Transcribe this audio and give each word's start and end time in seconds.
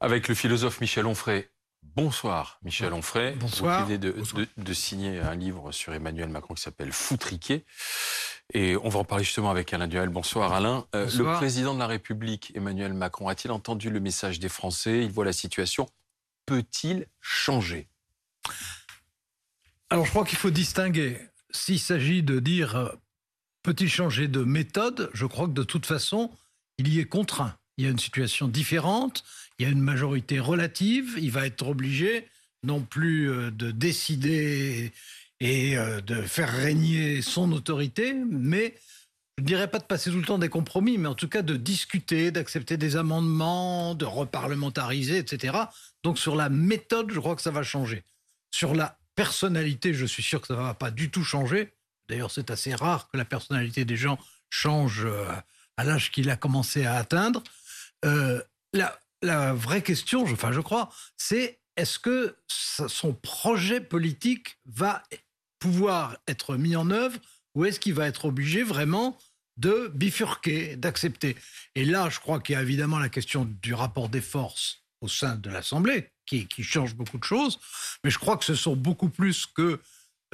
Avec 0.00 0.28
le 0.28 0.34
philosophe 0.34 0.80
Michel 0.80 1.06
Onfray. 1.06 1.48
Bonsoir 1.82 2.58
Michel 2.62 2.92
Onfray. 2.92 3.34
Bonsoir. 3.36 3.80
Vous 3.80 3.86
venez 3.86 3.98
de, 3.98 4.12
de- 4.12 4.48
de 4.56 4.72
signer 4.74 5.18
un 5.20 5.34
livre 5.34 5.72
sur 5.72 5.94
Emmanuel 5.94 6.28
Macron 6.28 6.54
qui 6.54 6.62
s'appelle 6.62 6.92
Foutriquet. 6.92 7.64
Et 8.52 8.76
on 8.76 8.88
va 8.88 9.00
en 9.00 9.04
parler 9.04 9.24
justement 9.24 9.50
avec 9.50 9.72
Alain 9.72 9.88
Duhamel. 9.88 10.10
Bonsoir 10.10 10.52
Alain. 10.52 10.86
Euh, 10.94 11.08
le 11.16 11.24
président 11.36 11.74
de 11.74 11.78
la 11.78 11.86
République, 11.86 12.52
Emmanuel 12.54 12.92
Macron, 12.92 13.28
a-t-il 13.28 13.50
entendu 13.50 13.90
le 13.90 14.00
message 14.00 14.38
des 14.38 14.48
Français? 14.48 15.02
Il 15.02 15.10
voit 15.10 15.24
la 15.24 15.32
situation. 15.32 15.88
Peut-il 16.44 17.06
changer? 17.20 17.88
Alors 19.90 20.04
je 20.04 20.10
crois 20.10 20.24
qu'il 20.24 20.38
faut 20.38 20.50
distinguer. 20.50 21.18
S'il 21.50 21.80
s'agit 21.80 22.22
de 22.22 22.38
dire 22.38 22.76
euh, 22.76 22.88
peut-il 23.66 23.90
changer 23.90 24.28
de 24.28 24.44
méthode, 24.44 25.10
je 25.12 25.26
crois 25.26 25.48
que 25.48 25.52
de 25.52 25.64
toute 25.64 25.86
façon, 25.86 26.30
il 26.78 26.86
y 26.86 27.00
est 27.00 27.04
contraint. 27.04 27.56
Il 27.78 27.84
y 27.84 27.88
a 27.88 27.90
une 27.90 27.98
situation 27.98 28.46
différente, 28.46 29.24
il 29.58 29.66
y 29.66 29.68
a 29.68 29.72
une 29.72 29.80
majorité 29.80 30.38
relative, 30.38 31.18
il 31.20 31.32
va 31.32 31.46
être 31.46 31.66
obligé 31.66 32.28
non 32.62 32.80
plus 32.80 33.28
euh, 33.28 33.50
de 33.50 33.72
décider 33.72 34.92
et 35.40 35.76
euh, 35.76 36.00
de 36.00 36.14
faire 36.14 36.48
régner 36.48 37.22
son 37.22 37.50
autorité, 37.50 38.14
mais 38.14 38.76
je 39.36 39.42
ne 39.42 39.48
dirais 39.48 39.68
pas 39.68 39.80
de 39.80 39.84
passer 39.84 40.12
tout 40.12 40.18
le 40.18 40.24
temps 40.24 40.38
des 40.38 40.48
compromis, 40.48 40.96
mais 40.96 41.08
en 41.08 41.16
tout 41.16 41.28
cas 41.28 41.42
de 41.42 41.56
discuter, 41.56 42.30
d'accepter 42.30 42.76
des 42.76 42.94
amendements, 42.94 43.96
de 43.96 44.04
reparlementariser, 44.04 45.18
etc. 45.18 45.58
Donc 46.04 46.20
sur 46.20 46.36
la 46.36 46.50
méthode, 46.50 47.10
je 47.10 47.18
crois 47.18 47.34
que 47.34 47.42
ça 47.42 47.50
va 47.50 47.64
changer. 47.64 48.04
Sur 48.52 48.76
la 48.76 48.96
personnalité, 49.16 49.92
je 49.92 50.06
suis 50.06 50.22
sûr 50.22 50.40
que 50.40 50.46
ça 50.46 50.54
ne 50.54 50.60
va 50.60 50.74
pas 50.74 50.92
du 50.92 51.10
tout 51.10 51.24
changer. 51.24 51.72
D'ailleurs, 52.08 52.30
c'est 52.30 52.50
assez 52.50 52.74
rare 52.74 53.08
que 53.10 53.16
la 53.16 53.24
personnalité 53.24 53.84
des 53.84 53.96
gens 53.96 54.18
change 54.50 55.04
euh, 55.04 55.26
à 55.76 55.84
l'âge 55.84 56.10
qu'il 56.10 56.30
a 56.30 56.36
commencé 56.36 56.84
à 56.84 56.96
atteindre. 56.96 57.42
Euh, 58.04 58.42
la, 58.72 59.52
vraie 59.54 59.82
question, 59.82 60.26
je, 60.26 60.34
enfin, 60.34 60.52
je 60.52 60.60
crois, 60.60 60.90
c'est 61.16 61.58
est-ce 61.76 61.98
que 61.98 62.36
son 62.48 63.12
projet 63.12 63.80
politique 63.80 64.58
va 64.66 65.02
pouvoir 65.58 66.16
être 66.28 66.56
mis 66.56 66.76
en 66.76 66.90
œuvre 66.90 67.18
ou 67.54 67.64
est-ce 67.64 67.80
qu'il 67.80 67.94
va 67.94 68.06
être 68.06 68.26
obligé 68.26 68.62
vraiment 68.62 69.18
de 69.56 69.90
bifurquer, 69.94 70.76
d'accepter? 70.76 71.36
Et 71.74 71.84
là, 71.84 72.08
je 72.10 72.20
crois 72.20 72.40
qu'il 72.40 72.54
y 72.54 72.56
a 72.56 72.62
évidemment 72.62 72.98
la 72.98 73.08
question 73.08 73.46
du 73.62 73.74
rapport 73.74 74.08
des 74.08 74.20
forces 74.20 74.84
au 75.00 75.08
sein 75.08 75.36
de 75.36 75.50
l'Assemblée 75.50 76.10
qui, 76.26 76.48
change 76.62 76.94
beaucoup 76.94 77.18
de 77.18 77.24
choses, 77.24 77.58
mais 78.02 78.10
je 78.10 78.18
crois 78.18 78.36
que 78.36 78.44
ce 78.44 78.54
sont 78.54 78.74
beaucoup 78.74 79.08
plus 79.08 79.46
que 79.46 79.80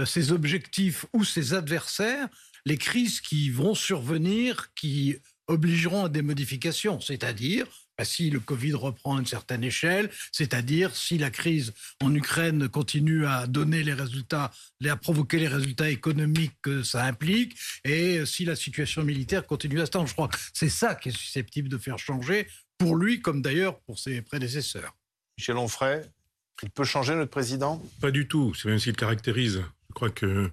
ses 0.04 0.32
objectifs 0.32 1.06
ou 1.12 1.24
ses 1.24 1.54
adversaires, 1.54 2.28
les 2.64 2.78
crises 2.78 3.20
qui 3.20 3.50
vont 3.50 3.74
survenir, 3.74 4.72
qui 4.74 5.16
obligeront 5.48 6.04
à 6.04 6.08
des 6.08 6.22
modifications, 6.22 7.00
c'est-à-dire 7.00 7.66
bah, 7.98 8.04
si 8.04 8.30
le 8.30 8.40
Covid 8.40 8.74
reprend 8.74 9.16
à 9.16 9.20
une 9.20 9.26
certaine 9.26 9.64
échelle, 9.64 10.08
c'est-à-dire 10.30 10.94
si 10.96 11.18
la 11.18 11.30
crise 11.30 11.72
en 12.02 12.14
Ukraine 12.14 12.68
continue 12.68 13.26
à 13.26 13.46
donner 13.46 13.82
les 13.82 13.92
résultats, 13.92 14.50
à 14.84 14.96
provoquer 14.96 15.38
les 15.38 15.48
résultats 15.48 15.90
économiques 15.90 16.54
que 16.62 16.82
ça 16.82 17.04
implique, 17.04 17.56
et 17.84 18.24
si 18.24 18.44
la 18.44 18.56
situation 18.56 19.02
militaire 19.02 19.46
continue 19.46 19.80
à 19.80 19.86
se 19.86 19.90
tendre. 19.90 20.06
Je 20.08 20.14
crois 20.14 20.28
que 20.28 20.38
c'est 20.54 20.70
ça 20.70 20.94
qui 20.94 21.10
est 21.10 21.16
susceptible 21.16 21.68
de 21.68 21.78
faire 21.78 21.98
changer, 21.98 22.46
pour 22.78 22.96
lui 22.96 23.20
comme 23.20 23.42
d'ailleurs 23.42 23.78
pour 23.80 23.98
ses 23.98 24.22
prédécesseurs. 24.22 24.96
Michel 25.36 25.56
Onfray, 25.56 26.02
il 26.62 26.70
peut 26.70 26.84
changer 26.84 27.14
notre 27.14 27.30
président? 27.30 27.82
Pas 28.00 28.10
du 28.10 28.28
tout. 28.28 28.54
C'est 28.54 28.68
même 28.68 28.78
ce 28.78 28.84
qu'il 28.84 28.96
caractérise. 28.96 29.62
Je 29.92 29.94
crois 29.94 30.10
que 30.10 30.50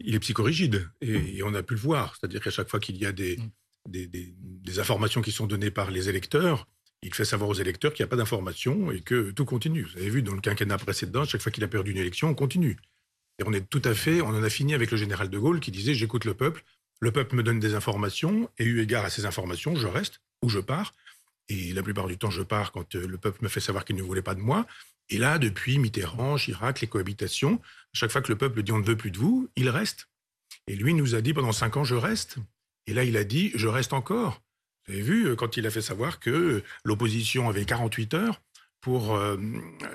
il 0.00 0.14
est 0.16 0.18
psychorigide 0.18 0.88
et, 1.00 1.36
et 1.38 1.42
on 1.44 1.54
a 1.54 1.62
pu 1.62 1.74
le 1.74 1.80
voir. 1.80 2.16
C'est-à-dire 2.16 2.40
qu'à 2.42 2.50
chaque 2.50 2.68
fois 2.68 2.80
qu'il 2.80 2.96
y 2.96 3.06
a 3.06 3.12
des, 3.12 3.36
Mm. 3.36 3.50
des, 3.88 4.06
des- 4.08 4.34
des 4.36 4.78
informations 4.80 5.22
qui 5.22 5.30
sont 5.32 5.46
données 5.46 5.70
par 5.70 5.90
les 5.92 6.08
électeurs, 6.08 6.66
il 7.02 7.14
fait 7.14 7.24
savoir 7.24 7.48
aux 7.48 7.54
électeurs 7.54 7.94
qu'il 7.94 8.02
n'y 8.02 8.08
a 8.08 8.10
pas 8.10 8.16
d'informations 8.16 8.90
et 8.90 9.00
que 9.00 9.30
tout 9.30 9.44
continue. 9.44 9.84
Vous 9.84 9.96
avez 9.98 10.10
vu 10.10 10.22
dans 10.22 10.34
le 10.34 10.40
quinquennat 10.40 10.76
précédent, 10.76 11.24
chaque 11.24 11.40
fois 11.40 11.52
qu'il 11.52 11.62
a 11.64 11.68
perdu 11.68 11.92
une 11.92 11.96
élection, 11.98 12.28
on 12.28 12.34
continue. 12.34 12.76
Et 13.38 13.44
on 13.46 13.52
est 13.54 13.66
tout 13.70 13.80
à 13.84 13.94
fait, 13.94 14.20
on 14.20 14.28
en 14.28 14.42
a 14.42 14.50
fini 14.50 14.74
avec 14.74 14.90
le 14.90 14.96
général 14.98 15.30
de 15.30 15.38
Gaulle 15.38 15.60
qui 15.60 15.70
disait 15.70 15.94
j'écoute 15.94 16.24
le 16.26 16.34
peuple, 16.34 16.62
le 17.00 17.10
peuple 17.12 17.36
me 17.36 17.42
donne 17.42 17.60
des 17.60 17.74
informations 17.74 18.50
et 18.58 18.64
eu 18.64 18.80
égard 18.82 19.04
à 19.04 19.10
ces 19.10 19.24
informations, 19.24 19.76
je 19.76 19.86
reste 19.86 20.20
ou 20.42 20.48
je 20.50 20.58
pars. 20.58 20.92
Et 21.48 21.72
la 21.72 21.82
plupart 21.82 22.06
du 22.06 22.18
temps, 22.18 22.30
je 22.30 22.42
pars 22.42 22.70
quand 22.72 22.94
euh, 22.96 23.06
le 23.06 23.16
peuple 23.18 23.38
me 23.42 23.48
fait 23.48 23.60
savoir 23.60 23.84
qu'il 23.86 23.96
ne 23.96 24.02
voulait 24.02 24.20
pas 24.22 24.34
de 24.34 24.40
moi. 24.40 24.66
Et 25.10 25.18
là, 25.18 25.38
depuis 25.38 25.78
Mitterrand, 25.78 26.36
Chirac, 26.36 26.80
les 26.80 26.86
cohabitations, 26.86 27.60
à 27.62 27.94
chaque 27.94 28.10
fois 28.12 28.22
que 28.22 28.30
le 28.32 28.38
peuple 28.38 28.62
dit 28.62 28.72
on 28.72 28.78
ne 28.78 28.84
veut 28.86 28.96
plus 28.96 29.10
de 29.10 29.18
vous, 29.18 29.48
il 29.56 29.68
reste. 29.68 30.08
Et 30.68 30.76
lui 30.76 30.94
nous 30.94 31.14
a 31.14 31.20
dit 31.20 31.34
pendant 31.34 31.52
cinq 31.52 31.76
ans 31.76 31.84
je 31.84 31.94
reste. 31.96 32.36
Et 32.86 32.94
là, 32.94 33.04
il 33.04 33.16
a 33.16 33.24
dit 33.24 33.50
je 33.54 33.66
reste 33.68 33.92
encore. 33.92 34.40
Vous 34.86 34.94
avez 34.94 35.02
vu 35.02 35.26
euh, 35.26 35.36
quand 35.36 35.56
il 35.56 35.66
a 35.66 35.70
fait 35.70 35.82
savoir 35.82 36.20
que 36.20 36.30
euh, 36.30 36.64
l'opposition 36.84 37.48
avait 37.48 37.64
48 37.64 38.14
heures 38.14 38.40
pour 38.80 39.14
euh, 39.14 39.36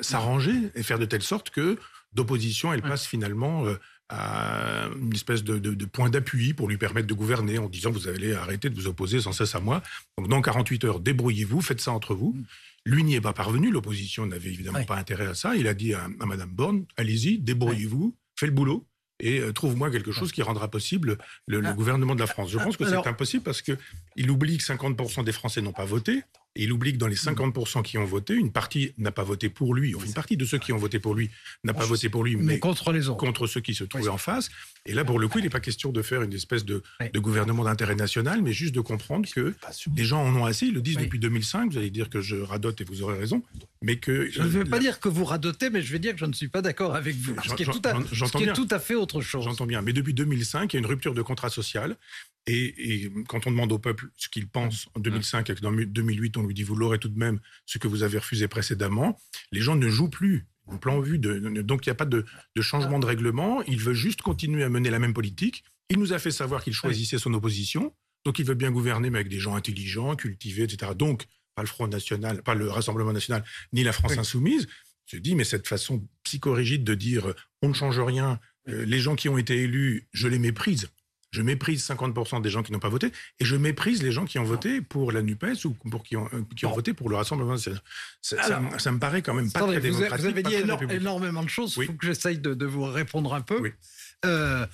s'arranger 0.02 0.54
et 0.76 0.84
faire 0.84 1.00
de 1.00 1.06
telle 1.06 1.24
sorte 1.24 1.50
que 1.50 1.78
d'opposition, 2.14 2.72
elle 2.72 2.82
passe 2.82 3.06
finalement 3.08 3.66
euh, 3.66 3.76
à 4.10 4.86
une 5.02 5.14
espèce 5.14 5.44
de, 5.44 5.58
de- 5.58 5.74
de 5.74 5.86
point 5.86 6.10
d'appui 6.10 6.54
pour 6.54 6.68
lui 6.68 6.78
permettre 6.78 7.08
de 7.08 7.14
gouverner 7.14 7.58
en 7.58 7.68
disant 7.68 7.90
vous 7.92 8.08
allez 8.08 8.34
arrêter 8.34 8.70
de 8.70 8.76
vous 8.76 8.88
opposer 8.88 9.20
sans 9.22 9.32
cesse 9.32 9.56
à 9.56 9.60
moi. 9.60 9.82
Donc 10.18 10.28
dans 10.30 10.42
48 10.42 10.84
heures, 10.86 11.00
débrouillez-vous, 11.00 11.62
faites 11.62 11.82
ça 11.82 11.92
entre 11.92 12.14
vous. 12.14 12.38
Lui 12.86 13.04
n'y 13.04 13.16
est 13.16 13.22
pas 13.22 13.34
parvenu, 13.34 13.72
l'opposition 13.72 14.26
n'avait 14.28 14.50
évidemment 14.52 14.84
pas 14.84 14.98
intérêt 14.98 15.26
à 15.28 15.34
ça. 15.34 15.56
Il 15.56 15.68
a 15.68 15.74
dit 15.74 15.94
à, 15.94 16.04
à 16.20 16.26
Madame 16.26 16.50
Borne, 16.52 16.86
allez-y, 16.98 17.40
débrouillez-vous, 17.40 18.16
faites 18.36 18.50
le 18.50 18.56
boulot 18.56 18.86
et 19.20 19.40
euh, 19.40 19.52
trouve-moi 19.54 19.90
quelque 19.90 20.12
chose 20.12 20.32
qui 20.32 20.42
rendra 20.44 20.70
possible 20.70 21.18
le, 21.48 21.62
le 21.62 21.70
Ah. 21.70 21.74
gouvernement 21.74 22.14
de 22.16 22.20
la 22.20 22.28
France. 22.28 22.52
Je 22.52 22.58
pense 22.60 22.78
que 22.78 22.86
c'est 22.86 23.08
impossible 23.08 23.44
parce 23.44 23.62
que 23.62 23.78
il 24.16 24.30
oublie 24.30 24.58
que 24.58 24.64
50% 24.64 25.24
des 25.24 25.32
Français 25.32 25.62
n'ont 25.62 25.72
pas 25.74 25.86
voté 25.86 26.22
et 26.56 26.64
il 26.64 26.72
oublie 26.72 26.94
que 26.94 26.98
dans 26.98 27.08
les 27.08 27.16
50% 27.16 27.84
qui 27.84 27.98
ont 27.98 28.06
voté, 28.06 28.34
une 28.34 28.52
partie 28.52 28.94
n'a 28.98 29.12
pas 29.12 29.24
voté 29.24 29.50
pour 29.50 29.74
lui. 29.74 29.94
Enfin, 29.96 30.06
une 30.06 30.14
partie 30.14 30.38
de 30.38 30.46
ceux 30.46 30.58
qui 30.58 30.72
ont 30.74 30.78
voté 30.78 31.00
pour 31.00 31.14
lui 31.16 31.30
n'a 31.64 31.74
pas 31.74 31.86
voté 31.86 32.10
pour 32.10 32.24
lui, 32.24 32.36
Mais 32.36 32.44
mais 32.44 32.60
contre 32.60 32.92
les 32.92 33.10
autres. 33.10 33.18
contre 33.18 33.48
ceux 33.48 33.62
qui 33.62 33.74
se 33.74 33.84
trouvaient 33.84 34.06
Oui. 34.06 34.10
en 34.10 34.18
face. 34.18 34.50
Et 34.86 34.94
là, 34.94 35.04
pour 35.04 35.20
le 35.20 35.28
coup, 35.28 35.40
il 35.40 35.44
n'est 35.44 35.50
pas 35.50 35.60
question 35.60 35.92
de 35.92 36.02
faire 36.02 36.22
une 36.22 36.34
espèce 36.34 36.64
de, 36.66 36.82
Oui. 37.02 37.08
de 37.14 37.20
gouvernement 37.20 37.64
d'intérêt 37.64 37.96
national, 37.96 38.42
mais 38.42 38.54
juste 38.54 38.74
de 38.76 38.82
comprendre 38.82 39.28
que 39.34 39.54
les 39.96 40.04
gens 40.06 40.24
en 40.24 40.36
ont 40.36 40.46
assez. 40.46 40.68
Ils 40.68 40.74
le 40.74 40.82
disent 40.82 40.98
Oui. 40.98 41.04
depuis 41.06 41.20
2005. 41.20 41.72
Vous 41.72 41.78
allez 41.78 41.90
dire 41.90 42.10
que 42.10 42.22
je 42.22 42.36
radote 42.38 42.80
et 42.82 42.84
vous 42.84 43.02
aurez 43.04 43.18
raison, 43.18 43.42
mais 43.86 43.98
que 43.98 44.28
Je 44.32 44.42
ne 44.42 44.48
vais 44.48 44.64
pas 44.64 44.78
la- 44.78 44.80
dire 44.82 45.00
que 45.00 45.08
vous 45.08 45.24
radotez, 45.26 45.70
mais 45.70 45.84
je 45.84 45.92
vais 45.92 46.00
dire 46.00 46.14
que 46.14 46.18
je 46.20 46.26
ne 46.26 46.34
suis 46.34 46.48
pas 46.48 46.64
d'accord 46.64 46.96
avec 46.96 47.16
vous. 47.16 47.36
Ce 47.48 47.54
qui 47.54 47.62
est, 47.62 47.66
tout 47.66 47.80
à, 47.84 47.94
j'en- 47.94 48.06
ce 48.08 48.16
j'entends 48.16 48.40
qui 48.40 48.44
est 48.44 48.48
bien. 48.48 48.54
tout 48.56 48.68
à 48.72 48.80
fait 48.80 48.96
autre 48.96 49.22
chose. 49.22 49.44
J'entends 49.44 49.68
bien. 49.68 49.84
Mais 49.84 49.94
depuis 49.94 50.16
2005, 50.16 50.74
il 50.74 50.78
y 50.78 50.78
a 50.78 50.80
une 50.80 50.88
rupture 50.88 51.14
de 51.14 51.22
contrat 51.22 51.50
social. 51.50 51.96
Et, 52.48 53.04
et 53.04 53.12
quand 53.28 53.46
on 53.46 53.52
demande 53.52 53.72
au 53.72 53.78
peuple 53.80 54.10
ce 54.16 54.28
qu'il 54.28 54.48
pense 54.48 54.88
en 54.96 55.00
2005 55.00 55.50
et 55.52 55.56
que 55.56 55.62
dans 55.62 55.72
2008, 55.72 56.38
on 56.38 56.44
lui 56.48 56.54
dit 56.56 56.64
vous 56.64 56.76
l'aurez 56.76 56.98
tout 57.00 57.10
de 57.10 57.18
même, 57.20 57.40
ce 57.68 57.78
que 57.78 57.88
vous 57.88 58.02
avez 58.02 58.18
refusé 58.18 58.48
précédemment, 58.48 59.20
les 59.52 59.62
gens 59.62 59.76
ne 59.76 59.88
jouent 59.88 60.10
plus. 60.10 60.48
Un 60.68 60.78
plan 60.78 61.00
vu 61.00 61.20
de, 61.20 61.62
donc 61.62 61.86
il 61.86 61.90
n'y 61.90 61.92
a 61.92 61.96
pas 61.96 62.06
de, 62.06 62.26
de 62.56 62.62
changement 62.64 62.98
de 62.98 63.06
règlement. 63.06 63.62
Il 63.68 63.80
veut 63.80 63.94
juste 63.94 64.24
continuer 64.24 64.64
à 64.64 64.70
mener 64.70 64.90
la 64.90 64.98
même 64.98 65.14
politique. 65.14 65.64
Il 65.92 66.00
nous 66.00 66.12
a 66.12 66.18
fait 66.18 66.32
savoir 66.32 66.64
qu'il 66.64 66.74
choisissait 66.74 67.20
son 67.20 67.34
opposition. 67.36 67.94
Donc 68.26 68.40
il 68.40 68.46
veut 68.46 68.56
bien 68.56 68.72
gouverner, 68.72 69.12
mais 69.12 69.20
avec 69.20 69.30
des 69.30 69.38
gens 69.38 69.56
intelligents, 69.56 70.16
cultivés, 70.16 70.64
etc. 70.64 70.94
Donc 70.98 71.26
pas 71.56 71.62
le 71.64 71.68
Front 71.68 71.88
National, 71.88 72.44
pas 72.44 72.54
le 72.54 72.70
Rassemblement 72.70 73.14
National, 73.14 73.44
ni 73.74 73.84
la 73.84 73.94
France 73.94 74.12
Oui. 74.12 74.20
Insoumise. 74.20 74.68
Je 75.08 75.18
dis, 75.18 75.36
mais 75.36 75.44
cette 75.44 75.68
façon 75.68 76.06
psychorigide 76.24 76.84
de 76.84 76.94
dire 76.96 77.30
euh, 77.30 77.36
on 77.62 77.70
ne 77.70 77.74
change 77.74 78.00
rien, 78.00 78.40
euh, 78.68 78.86
les 78.86 79.00
gens 79.00 79.16
qui 79.16 79.30
ont 79.30 79.38
été 79.38 79.56
élus, 79.64 80.08
je 80.14 80.28
les 80.28 80.40
méprise. 80.40 80.90
Je 81.32 81.42
méprise 81.42 81.86
50% 81.86 82.42
des 82.42 82.50
gens 82.50 82.64
qui 82.64 82.72
n'ont 82.72 82.80
pas 82.80 82.90
voté 82.90 83.08
et 83.40 83.46
je 83.46 83.56
méprise 83.58 84.02
les 84.02 84.12
gens 84.12 84.26
qui 84.26 84.40
ont 84.40 84.44
voté 84.46 84.82
pour 84.82 85.12
la 85.12 85.22
NUPES 85.22 85.66
ou 85.66 85.72
pour 85.74 86.04
qui 86.04 86.16
ont, 86.16 86.28
euh, 86.34 86.42
qui 86.56 86.66
ont 86.66 86.70
Bon. 86.70 86.76
voté 86.76 86.94
pour 86.94 87.10
le 87.10 87.16
Rassemblement 87.18 87.52
national. 87.54 87.82
Ça, 88.22 88.38
ça- 88.42 88.58
Alors, 88.58 88.80
ça 88.80 88.92
me 88.92 89.00
paraît 89.00 89.22
quand 89.22 89.34
même 89.34 89.52
pas 89.52 89.60
Attendez, 89.60 89.80
très 89.80 89.90
vous, 89.90 89.96
démocratique. 89.98 90.26
vous 90.26 90.32
avez 90.32 90.44
dit 90.44 90.56
éno- 90.56 90.90
énormément 90.92 91.44
de 91.44 91.50
choses. 91.50 91.74
Il 91.76 91.80
Oui. 91.80 91.86
faut 91.88 91.94
que 91.94 92.06
j'essaye 92.06 92.38
de, 92.40 92.54
de 92.54 92.66
vous 92.66 92.84
répondre 92.86 93.34
un 93.34 93.42
peu. 93.42 93.60
Oui. 93.60 93.72
Euh, 94.26 94.66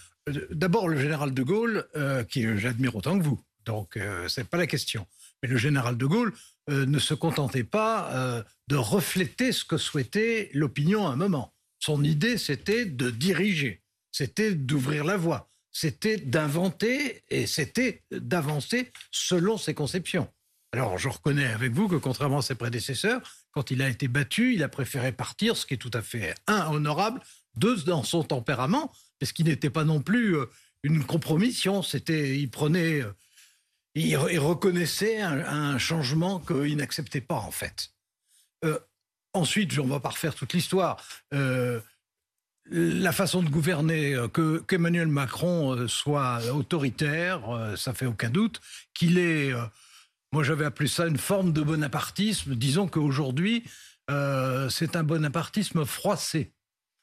D'abord, 0.51 0.87
le 0.87 0.99
général 0.99 1.33
de 1.33 1.41
Gaulle, 1.43 1.83
euh, 1.95 2.23
qui 2.23 2.45
j'admire 2.59 2.95
autant 2.95 3.17
que 3.17 3.23
vous. 3.23 3.41
Donc, 3.65 3.97
c'est 4.27 4.47
pas 4.47 4.57
la 4.57 4.67
question. 4.67 5.07
Mais 5.41 5.49
le 5.49 5.57
général 5.57 5.97
de 5.97 6.05
Gaulle 6.05 6.33
euh, 6.69 6.85
ne 6.85 6.99
se 6.99 7.13
contentait 7.13 7.63
pas 7.63 8.11
euh, 8.11 8.43
de 8.67 8.75
refléter 8.75 9.51
ce 9.51 9.65
que 9.65 9.77
souhaitait 9.77 10.49
l'opinion 10.53 11.07
à 11.07 11.11
un 11.11 11.15
moment. 11.15 11.53
Son 11.79 12.03
idée, 12.03 12.37
c'était 12.37 12.85
de 12.85 13.09
diriger, 13.09 13.81
c'était 14.11 14.53
d'ouvrir 14.53 15.03
la 15.03 15.17
voie, 15.17 15.49
c'était 15.71 16.17
d'inventer 16.17 17.23
et 17.29 17.47
c'était 17.47 18.03
d'avancer 18.11 18.91
selon 19.09 19.57
ses 19.57 19.73
conceptions. 19.73 20.29
Alors, 20.73 20.97
je 20.97 21.09
reconnais 21.09 21.47
avec 21.47 21.73
vous 21.73 21.87
que, 21.87 21.95
contrairement 21.95 22.37
à 22.37 22.41
ses 22.41 22.55
prédécesseurs, 22.55 23.21
quand 23.51 23.71
il 23.71 23.81
a 23.81 23.89
été 23.89 24.07
battu, 24.07 24.53
il 24.53 24.63
a 24.63 24.69
préféré 24.69 25.11
partir, 25.11 25.57
ce 25.57 25.65
qui 25.65 25.73
est 25.73 25.77
tout 25.77 25.91
à 25.93 26.01
fait, 26.01 26.35
un, 26.47 26.67
honorable, 26.67 27.19
deux, 27.55 27.83
dans 27.83 28.03
son 28.03 28.23
tempérament, 28.23 28.91
parce 29.19 29.33
qu'il 29.33 29.47
n'était 29.47 29.69
pas 29.69 29.83
non 29.83 30.01
plus 30.01 30.37
euh, 30.37 30.45
une 30.83 31.03
compromission, 31.03 31.83
c'était, 31.83 32.37
il 32.37 32.49
prenait, 32.49 33.01
il, 33.95 34.15
reconnaissait 34.15 35.21
un, 35.21 35.77
changement 35.77 36.39
qu'il 36.39 36.77
n'acceptait 36.77 37.21
pas, 37.21 37.35
en 37.35 37.51
fait. 37.51 37.91
Euh, 38.63 38.79
ensuite, 39.33 39.77
on 39.79 39.85
ne 39.85 39.89
va 39.89 39.99
pas 39.99 40.09
refaire 40.09 40.35
toute 40.35 40.53
l'histoire. 40.53 41.03
Euh, 41.33 41.81
la 42.69 43.11
façon 43.11 43.43
de 43.43 43.49
gouverner, 43.49 44.13
euh, 44.13 44.27
que 44.27 44.59
qu'Emmanuel 44.59 45.07
Macron 45.07 45.87
soit 45.87 46.45
autoritaire, 46.53 47.73
ça 47.75 47.93
fait 47.93 48.05
aucun 48.05 48.29
doute. 48.29 48.61
Qu'il 48.93 49.17
est, 49.17 49.51
moi 50.31 50.43
j'avais 50.43 50.65
appelé 50.65 50.87
ça 50.87 51.07
une 51.07 51.17
forme 51.17 51.51
de 51.51 51.61
bonapartisme. 51.61 52.55
Disons 52.55 52.87
qu'aujourd'hui, 52.87 53.63
c'est 54.69 54.95
un 54.95 55.03
bonapartisme 55.03 55.85
froissé, 55.85 56.53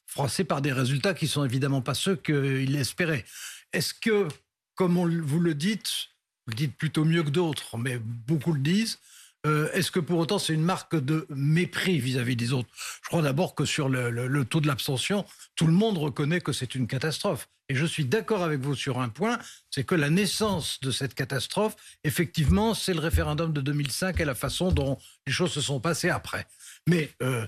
froissé 0.06 0.44
par 0.44 0.62
des 0.62 0.72
résultats 0.72 1.14
qui 1.14 1.26
sont 1.26 1.44
évidemment 1.44 1.82
pas 1.82 1.94
ceux 1.94 2.16
qu'il 2.16 2.76
espérait. 2.76 3.24
Est-ce 3.72 3.92
que, 3.94 4.28
comme 4.74 4.96
vous 5.20 5.40
le 5.40 5.54
dites, 5.54 6.10
dites 6.54 6.76
plutôt 6.76 7.04
mieux 7.04 7.22
que 7.22 7.30
d'autres, 7.30 7.76
mais 7.76 7.98
beaucoup 7.98 8.52
le 8.52 8.60
disent, 8.60 8.98
euh, 9.46 9.70
est-ce 9.72 9.90
que 9.90 10.00
pour 10.00 10.18
autant 10.18 10.38
c'est 10.38 10.52
une 10.52 10.62
marque 10.62 10.96
de 10.96 11.26
mépris 11.30 11.98
vis-à-vis 11.98 12.36
des 12.36 12.52
autres? 12.52 12.68
Je 13.02 13.08
crois 13.08 13.22
d'abord 13.22 13.54
que 13.54 13.64
sur 13.64 13.88
le, 13.88 14.44
taux 14.44 14.60
de 14.60 14.66
l'abstention, 14.66 15.24
tout 15.54 15.66
le 15.66 15.72
monde 15.72 15.98
reconnaît 15.98 16.40
que 16.40 16.52
c'est 16.52 16.74
une 16.74 16.86
catastrophe. 16.86 17.48
Et 17.68 17.74
je 17.74 17.84
suis 17.84 18.04
d'accord 18.04 18.42
avec 18.42 18.60
vous 18.60 18.74
sur 18.74 18.98
un 18.98 19.10
point, 19.10 19.38
c'est 19.70 19.84
que 19.84 19.94
la 19.94 20.08
naissance 20.08 20.80
de 20.80 20.90
cette 20.90 21.14
catastrophe, 21.14 21.76
effectivement, 22.02 22.72
c'est 22.72 22.94
le 22.94 23.00
référendum 23.00 23.52
de 23.52 23.60
2005 23.60 24.18
et 24.20 24.24
la 24.24 24.34
façon 24.34 24.72
dont 24.72 24.98
les 25.26 25.32
choses 25.32 25.52
se 25.52 25.60
sont 25.60 25.78
passées 25.78 26.08
après. 26.08 26.46
Mais 26.88 27.10
euh, 27.22 27.46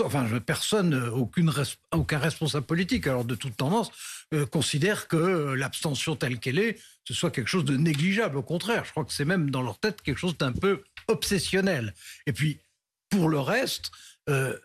enfin, 0.00 0.26
personne, 0.44 0.94
aucune, 1.10 1.52
aucun 1.92 2.18
responsable 2.18 2.66
politique, 2.66 3.06
alors 3.06 3.24
de 3.24 3.34
toute 3.34 3.56
tendance, 3.56 3.90
euh, 4.34 4.44
considère 4.44 5.06
que 5.06 5.54
l'abstention 5.54 6.16
telle 6.16 6.40
qu'elle 6.40 6.58
est, 6.58 6.80
ce 7.04 7.14
soit 7.14 7.30
quelque 7.30 7.48
chose 7.48 7.64
de 7.64 7.76
négligeable. 7.76 8.36
Au 8.38 8.42
contraire, 8.42 8.84
je 8.84 8.90
crois 8.90 9.04
que 9.04 9.12
c'est 9.12 9.24
même 9.24 9.50
dans 9.50 9.62
leur 9.62 9.78
tête 9.78 10.02
quelque 10.02 10.18
chose 10.18 10.36
d'un 10.36 10.52
peu 10.52 10.82
obsessionnel. 11.08 11.94
Et 12.26 12.32
puis, 12.32 12.58
pour 13.08 13.28
le 13.28 13.38
reste, 13.38 13.92
euh, 14.28 14.58